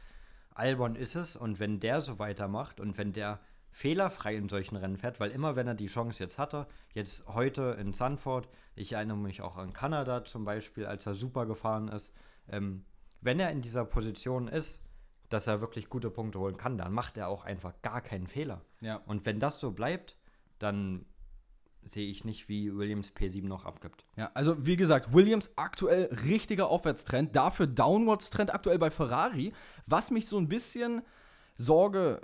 Albon 0.54 0.94
ist 0.94 1.16
es 1.16 1.36
und 1.36 1.58
wenn 1.58 1.80
der 1.80 2.00
so 2.00 2.18
weitermacht 2.18 2.80
und 2.80 2.96
wenn 2.96 3.12
der 3.12 3.40
fehlerfrei 3.72 4.36
in 4.36 4.48
solchen 4.48 4.76
Rennen 4.76 4.96
fährt, 4.96 5.18
weil 5.18 5.32
immer 5.32 5.56
wenn 5.56 5.66
er 5.66 5.74
die 5.74 5.88
Chance 5.88 6.22
jetzt 6.22 6.38
hatte, 6.38 6.68
jetzt 6.92 7.26
heute 7.26 7.76
in 7.80 7.92
Sanford, 7.92 8.48
ich 8.76 8.92
erinnere 8.92 9.16
mich 9.16 9.42
auch 9.42 9.56
an 9.56 9.72
Kanada 9.72 10.24
zum 10.24 10.44
Beispiel, 10.44 10.86
als 10.86 11.06
er 11.06 11.14
super 11.14 11.44
gefahren 11.44 11.88
ist, 11.88 12.14
ähm, 12.48 12.84
wenn 13.20 13.40
er 13.40 13.50
in 13.50 13.62
dieser 13.62 13.84
Position 13.84 14.46
ist, 14.46 14.80
dass 15.28 15.48
er 15.48 15.60
wirklich 15.60 15.88
gute 15.88 16.10
Punkte 16.10 16.38
holen 16.38 16.56
kann, 16.56 16.78
dann 16.78 16.92
macht 16.92 17.16
er 17.16 17.28
auch 17.28 17.44
einfach 17.44 17.72
gar 17.82 18.00
keinen 18.00 18.28
Fehler. 18.28 18.60
Ja. 18.80 19.00
Und 19.06 19.26
wenn 19.26 19.40
das 19.40 19.58
so 19.58 19.72
bleibt, 19.72 20.16
dann 20.60 21.04
sehe 21.86 22.08
ich 22.08 22.24
nicht, 22.24 22.48
wie 22.48 22.74
Williams 22.74 23.12
P7 23.12 23.46
noch 23.46 23.64
abgibt. 23.64 24.04
Ja, 24.16 24.30
also 24.34 24.66
wie 24.66 24.76
gesagt, 24.76 25.12
Williams 25.12 25.50
aktuell 25.56 26.04
richtiger 26.26 26.68
Aufwärtstrend, 26.68 27.34
dafür 27.36 27.66
Downwards-Trend 27.66 28.54
aktuell 28.54 28.78
bei 28.78 28.90
Ferrari, 28.90 29.52
was 29.86 30.10
mich 30.10 30.26
so 30.26 30.38
ein 30.38 30.48
bisschen 30.48 31.02
Sorge 31.56 32.20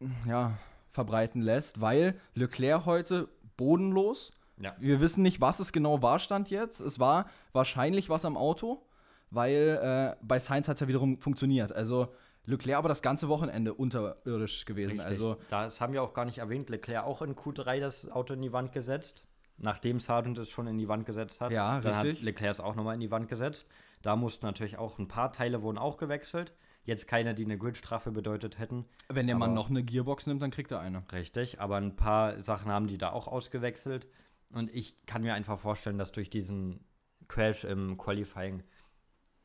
äh, 0.00 0.28
ja, 0.28 0.58
verbreiten 0.92 1.42
lässt, 1.42 1.80
weil 1.80 2.18
Leclerc 2.34 2.86
heute 2.86 3.28
bodenlos. 3.56 4.32
Ja. 4.58 4.74
Wir 4.78 5.00
wissen 5.00 5.22
nicht, 5.22 5.40
was 5.40 5.60
es 5.60 5.72
genau 5.72 6.00
war, 6.02 6.18
stand 6.18 6.50
jetzt. 6.50 6.80
Es 6.80 6.98
war 6.98 7.28
wahrscheinlich 7.52 8.08
was 8.08 8.24
am 8.24 8.36
Auto, 8.36 8.86
weil 9.30 9.78
äh, 9.82 10.16
bei 10.22 10.38
Sainz 10.38 10.68
hat 10.68 10.74
es 10.76 10.80
ja 10.80 10.88
wiederum 10.88 11.18
funktioniert. 11.18 11.72
Also 11.72 12.08
Leclerc 12.46 12.78
aber 12.78 12.88
das 12.88 13.02
ganze 13.02 13.28
Wochenende 13.28 13.74
unterirdisch 13.74 14.64
gewesen. 14.64 15.00
Richtig. 15.00 15.06
Also 15.06 15.36
das 15.50 15.80
haben 15.80 15.92
wir 15.92 16.02
auch 16.02 16.14
gar 16.14 16.24
nicht 16.24 16.38
erwähnt. 16.38 16.70
Leclerc 16.70 17.04
auch 17.04 17.22
in 17.22 17.34
Q3 17.34 17.80
das 17.80 18.08
Auto 18.10 18.34
in 18.34 18.42
die 18.42 18.52
Wand 18.52 18.72
gesetzt. 18.72 19.24
Nachdem 19.58 20.00
Sargent 20.00 20.38
es 20.38 20.50
schon 20.50 20.66
in 20.66 20.78
die 20.78 20.88
Wand 20.88 21.06
gesetzt 21.06 21.40
hat. 21.40 21.50
Ja, 21.50 21.80
Dann 21.80 21.94
richtig. 21.94 22.20
hat 22.20 22.22
Leclerc 22.22 22.52
es 22.52 22.60
auch 22.60 22.74
nochmal 22.74 22.94
in 22.94 23.00
die 23.00 23.10
Wand 23.10 23.28
gesetzt. 23.28 23.68
Da 24.02 24.14
mussten 24.14 24.46
natürlich 24.46 24.78
auch 24.78 24.98
ein 24.98 25.08
paar 25.08 25.32
Teile 25.32 25.62
wurden 25.62 25.78
auch 25.78 25.96
gewechselt. 25.96 26.52
Jetzt 26.84 27.08
keine, 27.08 27.34
die 27.34 27.44
eine 27.44 27.58
Gridstrafe 27.58 28.12
bedeutet 28.12 28.60
hätten. 28.60 28.84
Wenn 29.08 29.26
der 29.26 29.36
Mann 29.36 29.54
noch 29.54 29.70
eine 29.70 29.82
Gearbox 29.82 30.28
nimmt, 30.28 30.40
dann 30.40 30.52
kriegt 30.52 30.70
er 30.70 30.78
eine. 30.78 31.00
Richtig, 31.10 31.60
aber 31.60 31.76
ein 31.76 31.96
paar 31.96 32.40
Sachen 32.40 32.70
haben 32.70 32.86
die 32.86 32.98
da 32.98 33.10
auch 33.10 33.26
ausgewechselt. 33.26 34.06
Und 34.52 34.72
ich 34.72 35.04
kann 35.04 35.22
mir 35.22 35.34
einfach 35.34 35.58
vorstellen, 35.58 35.98
dass 35.98 36.12
durch 36.12 36.30
diesen 36.30 36.84
Crash 37.26 37.64
im 37.64 37.96
Qualifying 37.96 38.62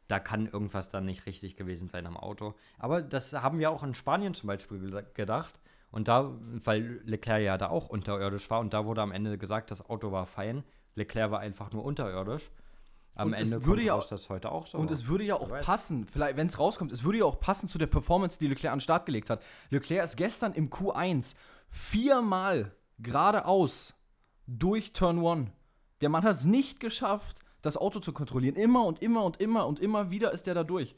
da 0.08 0.20
kann 0.20 0.48
irgendwas 0.48 0.90
dann 0.90 1.06
nicht 1.06 1.26
richtig 1.26 1.56
gewesen 1.56 1.88
sein 1.88 2.06
am 2.06 2.18
Auto. 2.18 2.54
Aber 2.78 3.02
das 3.02 3.34
haben 3.34 3.60
wir 3.60 3.72
auch 3.72 3.84
in 3.84 3.94
Spanien 3.94 4.34
zum 4.34 4.48
Beispiel 4.48 5.06
gedacht. 5.14 5.60
Und 5.92 6.08
da, 6.08 6.32
weil 6.64 7.02
Leclerc 7.04 7.42
ja 7.42 7.58
da 7.58 7.70
auch 7.70 7.90
unterirdisch 7.90 8.50
war 8.50 8.60
und 8.60 8.74
da 8.74 8.86
wurde 8.86 9.02
am 9.02 9.12
Ende 9.12 9.38
gesagt, 9.38 9.72
das 9.72 9.90
Auto 9.90 10.12
war 10.12 10.26
fein. 10.26 10.64
Leclerc 10.96 11.32
war 11.32 11.40
einfach 11.40 11.72
nur 11.72 11.84
unterirdisch. 11.84 12.50
Am 13.14 13.30
und 13.30 13.34
Ende 13.34 13.58
es 13.58 13.66
würde 13.66 13.84
ja 13.84 13.94
raus, 13.94 14.08
das 14.08 14.30
heute 14.30 14.52
auch 14.52 14.68
so. 14.68 14.78
Und 14.78 14.90
war. 14.90 14.96
es 14.96 15.08
würde 15.08 15.26
ja 15.26 15.36
auch 15.36 15.50
passen, 15.62 16.08
vielleicht, 16.08 16.38
wenn 16.38 16.48
es 16.48 16.58
rauskommt, 16.58 16.94
es 16.94 17.04
würde 17.04 17.20
ja 17.20 17.26
auch 17.26 17.40
passen 17.40 17.68
zu 17.68 17.78
der 17.78 17.88
Performance, 17.88 18.40
die 18.40 18.48
Leclerc 18.48 18.72
an 18.72 18.78
den 18.78 18.84
Start 18.84 19.06
gelegt 19.06 19.30
hat. 19.30 19.44
Leclerc 19.70 20.06
ist 20.06 20.16
gestern 20.16 20.54
im 20.54 20.70
Q1 20.70 21.36
viermal 21.70 22.72
geradeaus 23.00 23.94
durch 24.48 24.94
Turn 24.94 25.26
1. 25.26 25.50
Der 26.00 26.10
Mann 26.10 26.24
hat 26.24 26.38
es 26.38 26.46
nicht 26.46 26.80
geschafft, 26.80 27.41
das 27.62 27.78
Auto 27.78 28.00
zu 28.00 28.14
kontrollieren. 28.14 28.56
Immer 28.56 28.86
und 28.86 29.02
immer 29.02 29.24
und 29.24 29.38
immer 29.38 29.68
und 29.68 29.80
immer 29.80 30.12
wieder 30.12 30.32
ist 30.34 30.48
der 30.48 30.54
da 30.54 30.64
durch. 30.64 30.96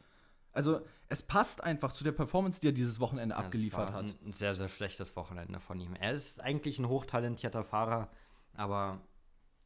Also 0.51 0.81
es 1.09 1.21
passt 1.21 1.63
einfach 1.63 1.91
zu 1.91 2.03
der 2.03 2.11
Performance, 2.11 2.61
die 2.61 2.69
er 2.69 2.73
dieses 2.73 2.99
Wochenende 2.99 3.35
Ja, 3.35 3.41
abgeliefert 3.41 3.91
hat. 3.91 4.13
Ein 4.25 4.33
sehr, 4.33 4.55
sehr 4.55 4.69
schlechtes 4.69 5.15
Wochenende 5.15 5.59
von 5.59 5.79
ihm. 5.79 5.95
Er 5.95 6.13
ist 6.13 6.41
eigentlich 6.41 6.79
ein 6.79 6.87
hochtalentierter 6.87 7.63
Fahrer, 7.63 8.09
aber 8.55 9.01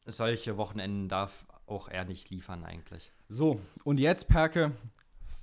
solche 0.06 0.56
Wochenenden 0.56 1.08
darf 1.08 1.46
auch 1.66 1.88
er 1.88 2.04
nicht 2.04 2.30
liefern 2.30 2.64
eigentlich. 2.64 3.12
So, 3.28 3.60
und 3.84 3.98
jetzt, 3.98 4.28
Perke, 4.28 4.72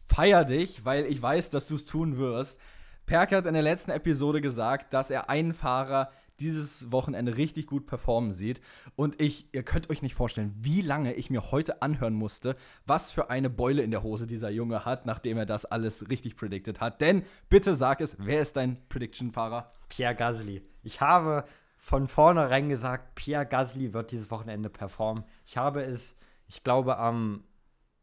feier 0.06 0.46
dich, 0.46 0.84
weil 0.84 1.06
ich 1.06 1.22
weiß, 1.22 1.52
dass 1.52 1.68
du 1.68 1.76
es 1.76 1.86
tun 1.86 2.18
wirst. 2.18 2.60
Perke 3.06 3.38
hat 3.38 3.46
in 3.46 3.54
der 3.54 3.62
letzten 3.62 3.92
Episode 3.92 4.42
gesagt, 4.42 4.94
dass 4.94 5.12
er 5.12 5.30
einen 5.30 5.54
Fahrer 5.54 6.12
dieses 6.40 6.92
Wochenende 6.92 7.38
richtig 7.38 7.68
gut 7.68 7.86
performen 7.86 8.32
sieht. 8.32 8.62
Und 8.96 9.22
ich, 9.22 9.54
ihr 9.54 9.64
könnt 9.64 9.90
euch 9.90 10.02
nicht 10.02 10.16
vorstellen, 10.16 10.54
wie 10.60 10.82
lange 10.82 11.14
ich 11.14 11.30
mir 11.30 11.52
heute 11.52 11.82
anhören 11.82 12.14
musste, 12.14 12.56
was 12.86 13.12
für 13.12 13.30
eine 13.30 13.50
Beule 13.50 13.84
in 13.84 13.92
der 13.92 14.04
Hose 14.04 14.28
dieser 14.28 14.50
Junge 14.50 14.86
hat, 14.86 15.06
nachdem 15.06 15.38
er 15.38 15.46
das 15.46 15.66
alles 15.66 16.10
richtig 16.10 16.36
predicted 16.36 16.82
hat. 16.82 17.02
Denn 17.02 17.24
bitte 17.50 17.76
sag 17.76 18.02
es, 18.02 18.18
wer 18.20 18.42
ist 18.42 18.58
dein 18.58 18.78
Prediction-Fahrer? 18.90 19.72
Pierre 19.90 20.16
Gasly. 20.16 20.62
Ich 20.84 21.02
habe 21.02 21.46
von 21.78 22.08
vornherein 22.08 22.70
gesagt, 22.70 23.16
Pierre 23.16 23.46
Gasly 23.46 23.94
wird 23.94 24.12
dieses 24.12 24.32
Wochenende 24.32 24.70
performen. 24.70 25.24
Ich 25.46 25.58
habe 25.58 25.84
es, 25.84 26.18
ich 26.48 26.64
glaube, 26.64 26.98
am 26.98 27.44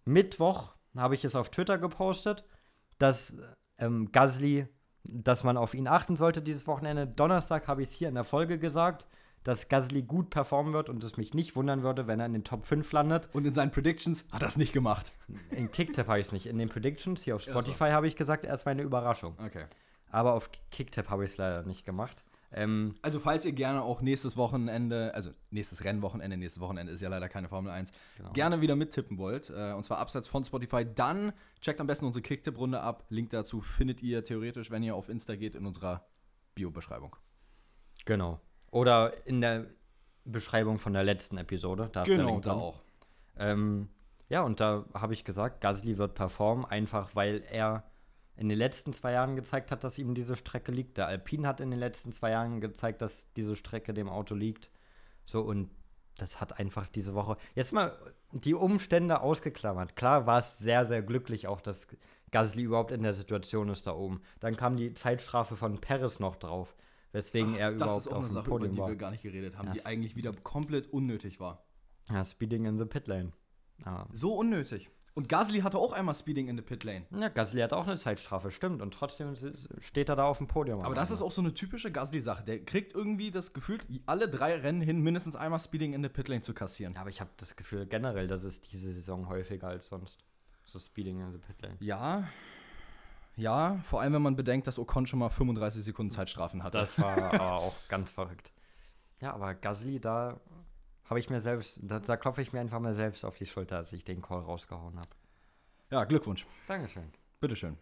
Mittwoch 0.05 0.75
habe 0.97 1.14
ich 1.14 1.25
es 1.25 1.35
auf 1.35 1.51
Twitter 1.51 1.79
gepostet, 1.79 2.45
dass 2.99 3.37
ähm, 3.79 4.12
Gasly, 4.12 4.68
dass 5.04 5.44
man 5.44 5.56
auf 5.56 5.74
ihn 5.74 5.88
achten 5.88 6.16
sollte 6.16 6.42
dieses 6.42 6.66
Wochenende. 6.66 7.06
Donnerstag 7.06 7.68
habe 7.68 7.82
ich 7.82 7.90
es 7.90 7.94
hier 7.94 8.08
in 8.08 8.14
der 8.14 8.24
Folge 8.24 8.58
gesagt, 8.58 9.06
dass 9.44 9.68
Gasly 9.68 10.02
gut 10.02 10.30
performen 10.30 10.72
wird 10.72 10.88
und 10.88 11.02
es 11.02 11.16
mich 11.16 11.34
nicht 11.34 11.56
wundern 11.56 11.82
würde, 11.82 12.06
wenn 12.06 12.20
er 12.20 12.26
in 12.26 12.32
den 12.32 12.44
Top 12.44 12.64
5 12.64 12.90
landet. 12.92 13.28
Und 13.32 13.44
in 13.44 13.52
seinen 13.52 13.72
Predictions 13.72 14.24
hat 14.30 14.42
er 14.42 14.48
es 14.48 14.56
nicht 14.56 14.72
gemacht. 14.72 15.12
In 15.50 15.70
Kicktip 15.70 16.06
habe 16.06 16.20
ich 16.20 16.26
es 16.26 16.32
nicht. 16.32 16.46
In 16.46 16.58
den 16.58 16.68
Predictions 16.68 17.22
hier 17.22 17.34
auf. 17.34 17.42
Spotify 17.42 17.90
habe 17.90 18.06
ich 18.06 18.14
gesagt, 18.14 18.44
erst 18.44 18.66
mal 18.66 18.72
eine 18.72 18.82
Überraschung. 18.82 19.34
Okay. 19.44 19.64
Aber 20.10 20.34
auf 20.34 20.50
Kicktip 20.70 21.10
habe 21.10 21.24
ich 21.24 21.32
es 21.32 21.36
leider 21.38 21.62
nicht 21.64 21.84
gemacht. 21.84 22.22
Ähm, 22.54 22.94
Also, 23.02 23.18
falls 23.18 23.44
ihr 23.44 23.52
gerne 23.52 23.82
auch 23.82 24.02
nächstes 24.02 24.36
Wochenende, 24.36 25.14
also 25.14 25.30
nächstes 25.50 25.84
Rennwochenende, 25.84 26.36
nächstes 26.36 26.60
Wochenende 26.60 26.92
ist 26.92 27.00
ja 27.00 27.08
leider 27.08 27.28
keine 27.28 27.48
Formel 27.48 27.70
1, 27.72 27.90
Genau. 28.18 28.32
gerne 28.32 28.60
wieder 28.60 28.76
mittippen 28.76 29.18
wollt, 29.18 29.50
äh, 29.50 29.72
und 29.72 29.84
zwar 29.84 29.98
abseits 29.98 30.28
von 30.28 30.44
Spotify, 30.44 30.84
dann 30.84 31.32
checkt 31.60 31.80
am 31.80 31.86
besten 31.86 32.04
unsere 32.04 32.22
Kicktipp-Runde 32.22 32.80
ab. 32.80 33.04
Link 33.08 33.30
dazu 33.30 33.60
findet 33.60 34.02
ihr 34.02 34.22
theoretisch, 34.24 34.70
wenn 34.70 34.82
ihr 34.82 34.94
auf 34.94 35.08
Insta 35.08 35.34
geht, 35.36 35.54
in 35.54 35.64
unserer 35.66 36.04
Bio-Beschreibung. 36.54 37.16
Genau. 38.04 38.40
Oder 38.70 39.26
in 39.26 39.40
der 39.40 39.66
Beschreibung 40.24 40.78
von 40.78 40.92
der 40.92 41.04
letzten 41.04 41.38
Episode. 41.38 41.88
Da 41.92 42.02
ist 42.02 42.08
der 42.16 42.24
Link 42.24 42.42
da 42.42 42.52
auch. 42.52 42.82
Ähm, 43.36 43.88
ja, 44.28 44.42
und 44.42 44.60
da 44.60 44.84
habe 44.94 45.12
ich 45.14 45.24
gesagt, 45.24 45.60
Gasly 45.60 45.98
wird 45.98 46.14
performen, 46.14 46.64
einfach 46.64 47.14
weil 47.14 47.42
er 47.50 47.84
in 48.42 48.48
den 48.48 48.59
letzten 48.59 48.92
zwei 48.92 49.12
Jahren 49.12 49.37
gezeigt 49.37 49.70
hat, 49.70 49.85
dass 49.85 49.98
ihm 49.98 50.14
diese 50.14 50.35
Strecke 50.37 50.72
liegt. 50.72 50.98
Der 50.98 51.07
Alpine 51.07 51.46
hat 51.46 51.61
in 51.61 51.70
den 51.70 51.78
letzten 51.78 52.11
zwei 52.12 52.31
Jahren 52.33 52.61
gezeigt, 52.61 53.00
dass 53.00 53.33
diese 53.35 53.55
Strecke 53.55 53.94
dem 53.94 54.09
Auto 54.09 54.35
liegt. 54.35 54.68
So, 55.24 55.42
und 55.42 55.70
das 56.18 56.40
hat 56.40 56.59
einfach 56.59 56.88
diese 56.88 57.14
Woche. 57.14 57.37
Jetzt 57.55 57.72
mal 57.72 57.96
die 58.33 58.55
Umstände 58.55 59.20
ausgeklammert. 59.20 59.94
Klar 59.94 60.26
war 60.26 60.40
es 60.40 60.59
sehr, 60.59 60.85
sehr 60.85 61.02
glücklich 61.02 61.46
auch, 61.46 61.61
dass 61.61 61.87
Gasly 62.33 62.64
überhaupt 62.64 62.90
in 62.90 63.05
der 63.05 63.12
Situation 63.12 63.68
ist 63.68 63.87
da 63.87 63.94
oben. 63.94 64.20
Dann 64.40 64.57
kam 64.57 64.76
die 64.76 64.92
Zeitstrafe 64.92 65.57
von 65.57 65.81
Perez 65.81 66.18
noch 66.18 66.35
drauf. 66.35 66.74
weswegen 67.12 67.55
er 67.55 67.70
das 67.70 67.76
überhaupt 67.81 68.00
ist 68.00 68.09
auch 68.09 68.12
auf 68.12 68.18
eine 68.18 68.26
dem 68.28 68.35
Sache, 68.35 68.46
über 68.46 68.57
Podium 68.59 68.74
die 68.74 68.81
war. 68.81 68.88
wir 68.88 68.96
gar 68.96 69.11
nicht 69.12 69.22
geredet 69.22 69.57
haben, 69.57 69.68
Ja, 69.68 69.74
die 69.74 69.87
eigentlich 69.87 70.16
wieder 70.16 70.33
komplett 70.33 70.92
unnötig 70.92 71.38
war. 71.38 71.62
Ja, 72.11 72.24
Speeding 72.24 72.64
in 72.64 72.78
the 72.78 72.87
Pit 72.87 73.07
Lane. 73.07 73.33
Ja. 73.85 74.07
So 74.11 74.35
unnötig. 74.35 74.90
Und 75.14 75.29
Gasly 75.29 75.61
hatte 75.61 75.77
auch 75.77 75.92
einmal 75.92 76.14
Speeding 76.14 76.48
in 76.48 76.57
the 76.57 76.62
Pit 76.62 76.85
Lane. 76.85 77.05
ja, 77.11 77.29
Gasly 77.29 77.61
hat 77.61 77.75
auch 77.75 77.87
eine 77.87 77.98
Zeitstrafe, 77.98 78.51
stimmt. 78.51 78.81
Und 78.81 78.94
trotzdem 78.94 79.35
steht 79.79 80.09
er 80.09 80.16
da 80.16 80.25
auf 80.25 80.38
dem 80.38 80.46
Podium. 80.46 80.81
Aber 80.81 80.94
das 80.94 81.11
ist 81.11 81.20
auch 81.20 81.31
so 81.31 81.42
eine 81.42 81.53
typische 81.53 81.92
Gasly-Sache. 81.92 82.44
Der 82.44 82.64
kriegt 82.64 82.94
irgendwie 82.94 83.31
das 83.31 83.53
Gefühl, 83.53 83.79
alle 84.07 84.29
drei 84.29 84.57
Rennen 84.57 84.81
hin 84.81 85.01
mindestens 85.03 85.37
einmal 85.37 85.61
Speeding 85.61 85.92
in 85.92 86.03
the 86.03 86.09
Pit 86.09 86.29
Lane 86.29 86.40
zu 86.40 86.55
kassieren. 86.55 86.94
Ja, 86.94 87.03
aber 87.03 87.11
ich 87.11 87.20
habe 87.20 87.31
das 87.37 87.57
Gefühl 87.57 87.85
generell, 87.87 88.27
das 88.27 88.42
ist 88.42 88.72
diese 88.72 88.90
Saison 88.90 89.29
häufiger 89.29 89.68
als 89.68 89.88
sonst. 89.88 90.25
So 90.64 90.79
Speeding 90.79 91.20
in 91.20 91.33
the 91.33 91.38
Pit 91.38 91.61
Lane. 91.61 91.77
Ja. 91.81 92.25
Ja, 93.37 93.81
vor 93.85 94.01
allem 94.01 94.14
wenn 94.14 94.22
man 94.22 94.37
bedenkt, 94.37 94.66
dass 94.66 94.79
Ocon 94.79 95.07
schon 95.07 95.18
mal 95.18 95.29
35 95.31 95.85
Sekunden 95.85 96.11
Zeitstrafen 96.11 96.62
hatte. 96.62 96.79
Das 96.79 96.98
war 96.98 97.18
aber 97.33 97.53
auch 97.53 97.75
ganz 97.88 98.12
verrückt. 98.12 98.53
Ja, 99.20 99.35
aber 99.35 99.55
Gasly, 99.55 100.01
da 100.01 100.40
habe 101.12 101.20
ich 101.20 101.29
mir 101.29 101.40
selbst, 101.40 101.79
da, 101.83 102.01
da 102.01 102.16
klopfe 102.16 102.40
ich 102.40 102.55
mir 102.55 102.61
einfach 102.61 102.81
mal 102.81 102.94
selbst 102.94 103.27
auf 103.27 103.37
die 103.37 103.44
Schulter, 103.44 103.77
als 103.77 103.92
ich 103.92 104.03
den 104.03 104.22
Call 104.22 104.40
rausgehauen 104.40 104.96
habe. 104.96 105.11
ja, 105.90 106.05
Glückwunsch. 106.05 106.46
Dankeschön. 106.66 107.12
Bitteschön. 107.38 107.77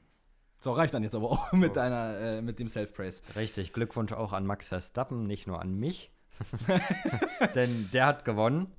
So, 0.59 0.73
reicht 0.73 0.93
dann 0.95 1.05
jetzt 1.05 1.15
aber 1.15 1.31
auch 1.31 1.53
mit 1.53 1.77
deiner, 1.77 2.19
äh, 2.19 2.43
mit 2.43 2.59
dem 2.59 2.69
Self-Praise. 2.69 3.23
Richtig, 3.37 3.73
Glückwunsch 3.73 4.13
auch 4.13 4.33
an 4.33 4.47
Max 4.47 4.67
Verstappen, 4.67 5.29
nicht 5.29 5.47
nur 5.47 5.61
an 5.61 5.77
mich. 5.77 6.11
Denn 7.55 7.89
der 7.93 8.07
hat 8.07 8.25
gewonnen. 8.25 8.73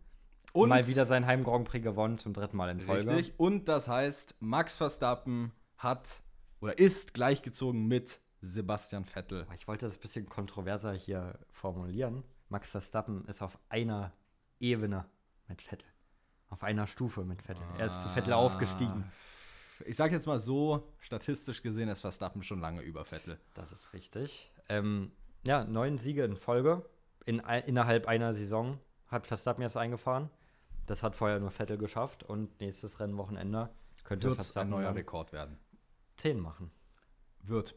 Und 0.51 0.67
Mal 0.67 0.85
wieder 0.85 1.05
sein 1.05 1.27
Heim 1.27 1.45
Grand 1.45 1.65
Prix 1.69 1.81
gewonnen, 1.81 2.17
zum 2.17 2.33
dritten 2.33 2.57
Mal 2.57 2.71
in 2.71 2.81
Folge. 2.81 3.09
Richtig. 3.09 3.39
Und 3.39 3.69
das 3.69 3.87
heißt, 3.87 4.35
Max 4.41 4.75
Verstappen 4.75 5.53
hat 5.77 6.21
oder 6.59 6.77
ist 6.77 7.13
gleichgezogen 7.13 7.87
mit 7.87 8.19
Sebastian 8.41 9.05
Vettel. 9.05 9.47
Ich 9.55 9.69
wollte 9.69 9.85
das 9.85 9.95
ein 9.95 10.01
bisschen 10.01 10.27
kontroverser 10.27 10.91
hier 10.91 11.39
formulieren. 11.51 12.25
Max 12.49 12.71
Verstappen 12.71 13.23
ist 13.29 13.41
auf 13.41 13.57
einer 13.69 14.11
Ebene 14.61 15.05
mit 15.47 15.61
Vettel. 15.61 15.87
Auf 16.49 16.63
einer 16.63 16.87
Stufe 16.87 17.23
mit 17.23 17.41
Vettel. 17.41 17.63
Er 17.77 17.85
ist 17.87 18.01
zu 18.01 18.09
Vettel 18.09 18.33
Ah. 18.33 18.37
aufgestiegen. 18.37 19.05
Ich 19.85 19.95
sage 19.95 20.13
jetzt 20.13 20.27
mal 20.27 20.37
so, 20.39 20.87
statistisch 20.99 21.61
gesehen 21.63 21.89
ist 21.89 22.01
Verstappen 22.01 22.43
schon 22.43 22.59
lange 22.59 22.81
über 22.81 23.03
Vettel. 23.05 23.39
Das 23.53 23.71
ist 23.71 23.93
richtig. 23.93 24.51
Ähm, 24.69 25.11
ja, 25.47 25.63
neun 25.63 25.97
Siege 25.97 26.23
in 26.23 26.35
Folge. 26.35 26.85
In, 27.25 27.39
ein- 27.41 27.63
innerhalb 27.63 28.07
einer 28.07 28.33
Saison 28.33 28.79
hat 29.07 29.25
Verstappen 29.27 29.61
jetzt 29.63 29.77
eingefahren. 29.77 30.29
Das 30.85 31.01
hat 31.03 31.15
vorher 31.15 31.39
nur 31.39 31.51
Vettel 31.51 31.77
geschafft. 31.77 32.23
Und 32.23 32.59
nächstes 32.59 32.99
Rennwochenende 32.99 33.69
könnte 34.03 34.27
Wird 34.27 34.33
ein 34.37 34.43
Verstappen 34.43 34.69
neuer 34.69 34.85
dann 34.85 34.93
Rekord 34.95 35.31
werden. 35.33 35.57
10 36.17 36.39
machen. 36.39 36.71
Wird. 37.41 37.75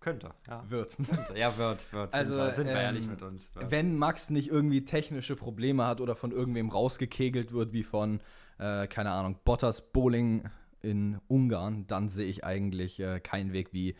Könnte, 0.00 0.30
ja. 0.48 0.62
Wird. 0.68 0.96
Könnte. 0.96 1.36
Ja, 1.36 1.56
wird, 1.56 1.92
wird. 1.92 2.14
Also, 2.14 2.34
sind 2.34 2.44
wir, 2.44 2.54
sind 2.54 2.66
wir 2.66 2.74
ähm, 2.74 2.80
ehrlich 2.80 3.06
mit 3.06 3.22
uns. 3.22 3.54
Wird. 3.54 3.70
Wenn 3.70 3.96
Max 3.96 4.30
nicht 4.30 4.48
irgendwie 4.48 4.84
technische 4.84 5.36
Probleme 5.36 5.86
hat 5.86 6.00
oder 6.00 6.14
von 6.14 6.32
irgendwem 6.32 6.68
rausgekegelt 6.68 7.52
wird, 7.52 7.72
wie 7.72 7.82
von, 7.82 8.20
äh, 8.58 8.86
keine 8.86 9.10
Ahnung, 9.10 9.38
Bottas 9.44 9.92
Bowling 9.92 10.48
in 10.82 11.18
Ungarn, 11.26 11.86
dann 11.86 12.08
sehe 12.08 12.26
ich 12.26 12.44
eigentlich 12.44 13.00
äh, 13.00 13.20
keinen 13.20 13.52
Weg, 13.52 13.72
wie 13.72 13.96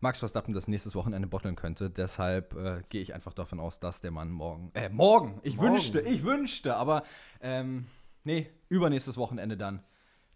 Max 0.00 0.18
Verstappen 0.18 0.54
das 0.54 0.68
nächstes 0.68 0.94
Wochenende 0.94 1.28
botteln 1.28 1.56
könnte. 1.56 1.90
Deshalb 1.90 2.54
äh, 2.54 2.82
gehe 2.88 3.02
ich 3.02 3.14
einfach 3.14 3.34
davon 3.34 3.60
aus, 3.60 3.80
dass 3.80 4.00
der 4.00 4.10
Mann 4.10 4.30
morgen, 4.30 4.70
äh, 4.74 4.88
morgen, 4.88 5.40
ich 5.42 5.56
Morgen. 5.56 5.72
wünschte, 5.72 6.00
ich 6.00 6.22
wünschte, 6.22 6.76
aber, 6.76 7.02
ähm, 7.40 7.86
nee, 8.24 8.50
übernächstes 8.68 9.16
Wochenende 9.16 9.56
dann 9.56 9.82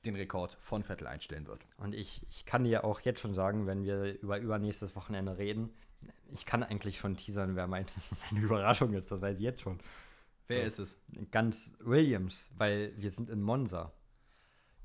den 0.04 0.16
Rekord 0.16 0.56
von 0.60 0.82
Vettel 0.82 1.06
einstellen 1.06 1.46
wird. 1.46 1.60
Und 1.78 1.94
ich, 1.94 2.22
ich 2.30 2.44
kann 2.44 2.64
dir 2.64 2.84
auch 2.84 3.00
jetzt 3.00 3.20
schon 3.20 3.34
sagen, 3.34 3.66
wenn 3.66 3.84
wir 3.84 4.20
über 4.20 4.38
übernächstes 4.38 4.94
Wochenende 4.96 5.38
reden, 5.38 5.70
ich 6.28 6.44
kann 6.46 6.62
eigentlich 6.62 6.98
schon 6.98 7.16
teasern, 7.16 7.56
wer 7.56 7.66
mein, 7.66 7.86
meine 8.30 8.44
Überraschung 8.44 8.92
ist. 8.94 9.10
Das 9.10 9.20
weiß 9.20 9.38
ich 9.38 9.44
jetzt 9.44 9.62
schon. 9.62 9.78
Wer 10.46 10.62
So. 10.62 10.66
ist 10.66 10.78
es? 10.78 10.98
Ganz 11.30 11.72
Williams, 11.80 12.50
weil 12.56 12.92
wir 12.96 13.10
sind 13.10 13.30
in 13.30 13.40
Monza. 13.42 13.92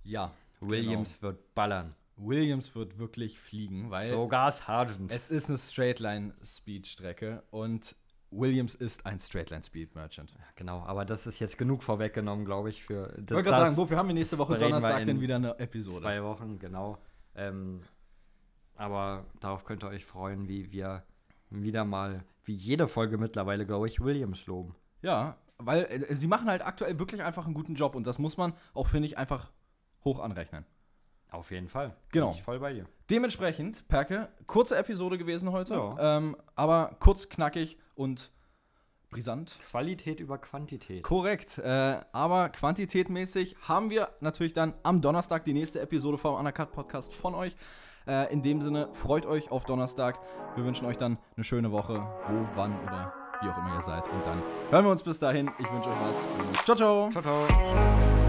Ja, 0.03 0.33
Williams 0.61 1.21
wird 1.21 1.53
ballern. 1.55 1.95
genau. 2.15 2.29
Williams 2.29 2.75
wird 2.75 2.97
wirklich 2.97 3.39
fliegen, 3.39 3.91
weil 3.91 4.09
Sogar 4.09 4.51
Sargent. 4.51 5.11
Es 5.11 5.29
ist 5.29 5.47
eine 5.47 5.57
Straightline-Speed-Strecke 5.57 7.43
und 7.49 7.95
Williams 8.31 8.75
ist 8.75 9.05
ein 9.05 9.19
Straightline-Speed-Merchant. 9.19 10.33
Genau, 10.55 10.83
aber 10.83 11.05
das 11.05 11.25
ist 11.25 11.39
jetzt 11.39 11.57
genug 11.57 11.83
vorweggenommen, 11.83 12.45
glaube 12.45 12.69
ich, 12.69 12.83
für 12.83 13.11
Ich 13.17 13.31
wollte 13.31 13.49
gerade 13.49 13.65
sagen, 13.65 13.77
wofür 13.77 13.97
haben 13.97 14.07
wir 14.07 14.13
nächste 14.13 14.37
Woche 14.37 14.57
Donnerstag 14.57 15.05
denn 15.05 15.19
wieder 15.19 15.37
eine 15.37 15.57
Episode? 15.59 16.01
zwei 16.01 16.23
Wochen, 16.23 16.59
genau. 16.59 16.97
Ähm, 17.35 17.81
aber 18.75 19.25
darauf 19.39 19.65
könnt 19.65 19.83
ihr 19.83 19.89
euch 19.89 20.05
freuen, 20.05 20.47
wie 20.47 20.71
wir 20.71 21.03
wieder 21.49 21.85
mal, 21.85 22.23
wie 22.43 22.53
jede 22.53 22.87
Folge 22.87 23.17
mittlerweile, 23.17 23.65
glaube 23.65 23.87
ich, 23.87 23.99
Williams 23.99 24.45
loben. 24.45 24.75
Ja, 25.01 25.37
weil 25.57 25.85
äh, 25.85 26.13
sie 26.15 26.27
machen 26.27 26.47
halt 26.47 26.65
aktuell 26.65 26.99
wirklich 26.99 27.23
einfach 27.23 27.45
einen 27.45 27.53
guten 27.53 27.75
Job 27.75 27.95
und 27.95 28.05
das 28.05 28.19
muss 28.19 28.37
man 28.37 28.53
auch, 28.73 28.87
finde 28.87 29.07
ich, 29.07 29.17
einfach 29.17 29.51
hoch 30.05 30.19
anrechnen. 30.19 30.65
Auf 31.31 31.51
jeden 31.51 31.67
Fall. 31.67 31.95
Genau. 32.11 32.27
Bin 32.29 32.35
ich 32.37 32.43
voll 32.43 32.59
bei 32.59 32.73
dir. 32.73 32.85
Dementsprechend, 33.09 33.87
Perke, 33.87 34.29
kurze 34.47 34.77
Episode 34.77 35.17
gewesen 35.17 35.51
heute, 35.51 35.73
Ja. 35.73 36.17
ähm, 36.17 36.35
aber 36.55 36.95
kurz, 36.99 37.29
knackig 37.29 37.77
und 37.95 38.31
brisant. 39.09 39.57
Qualität 39.69 40.19
über 40.19 40.37
Quantität. 40.37 41.03
Korrekt, 41.03 41.57
äh, 41.57 41.99
aber 42.11 42.49
quantitätmäßig 42.49 43.55
haben 43.67 43.89
wir 43.89 44.09
natürlich 44.19 44.53
dann 44.53 44.73
am 44.83 45.01
Donnerstag 45.01 45.45
die 45.45 45.53
nächste 45.53 45.79
Episode 45.81 46.17
vom 46.17 46.35
Undercut 46.35 46.71
Podcast 46.71 47.13
von 47.13 47.33
euch. 47.35 47.55
Äh, 48.07 48.31
in 48.31 48.41
dem 48.43 48.61
Sinne, 48.61 48.89
freut 48.93 49.25
euch 49.25 49.51
auf 49.51 49.65
Donnerstag. 49.65 50.19
Wir 50.55 50.63
wünschen 50.63 50.85
euch 50.87 50.97
dann 50.97 51.17
eine 51.35 51.43
schöne 51.43 51.71
Woche, 51.71 51.95
wo, 52.27 52.47
wann 52.55 52.79
oder 52.83 53.13
wie 53.41 53.49
auch 53.49 53.57
immer 53.57 53.75
ihr 53.75 53.81
seid. 53.81 54.03
Und 54.09 54.25
dann 54.25 54.41
hören 54.69 54.85
wir 54.85 54.91
uns 54.91 55.03
bis 55.03 55.17
dahin. 55.19 55.49
Ich 55.59 55.71
wünsche 55.71 55.89
euch 55.89 55.95
was. 56.07 56.63
Ciao, 56.65 56.75
ciao. 56.75 57.09
Ciao, 57.11 57.23
ciao. 57.23 58.28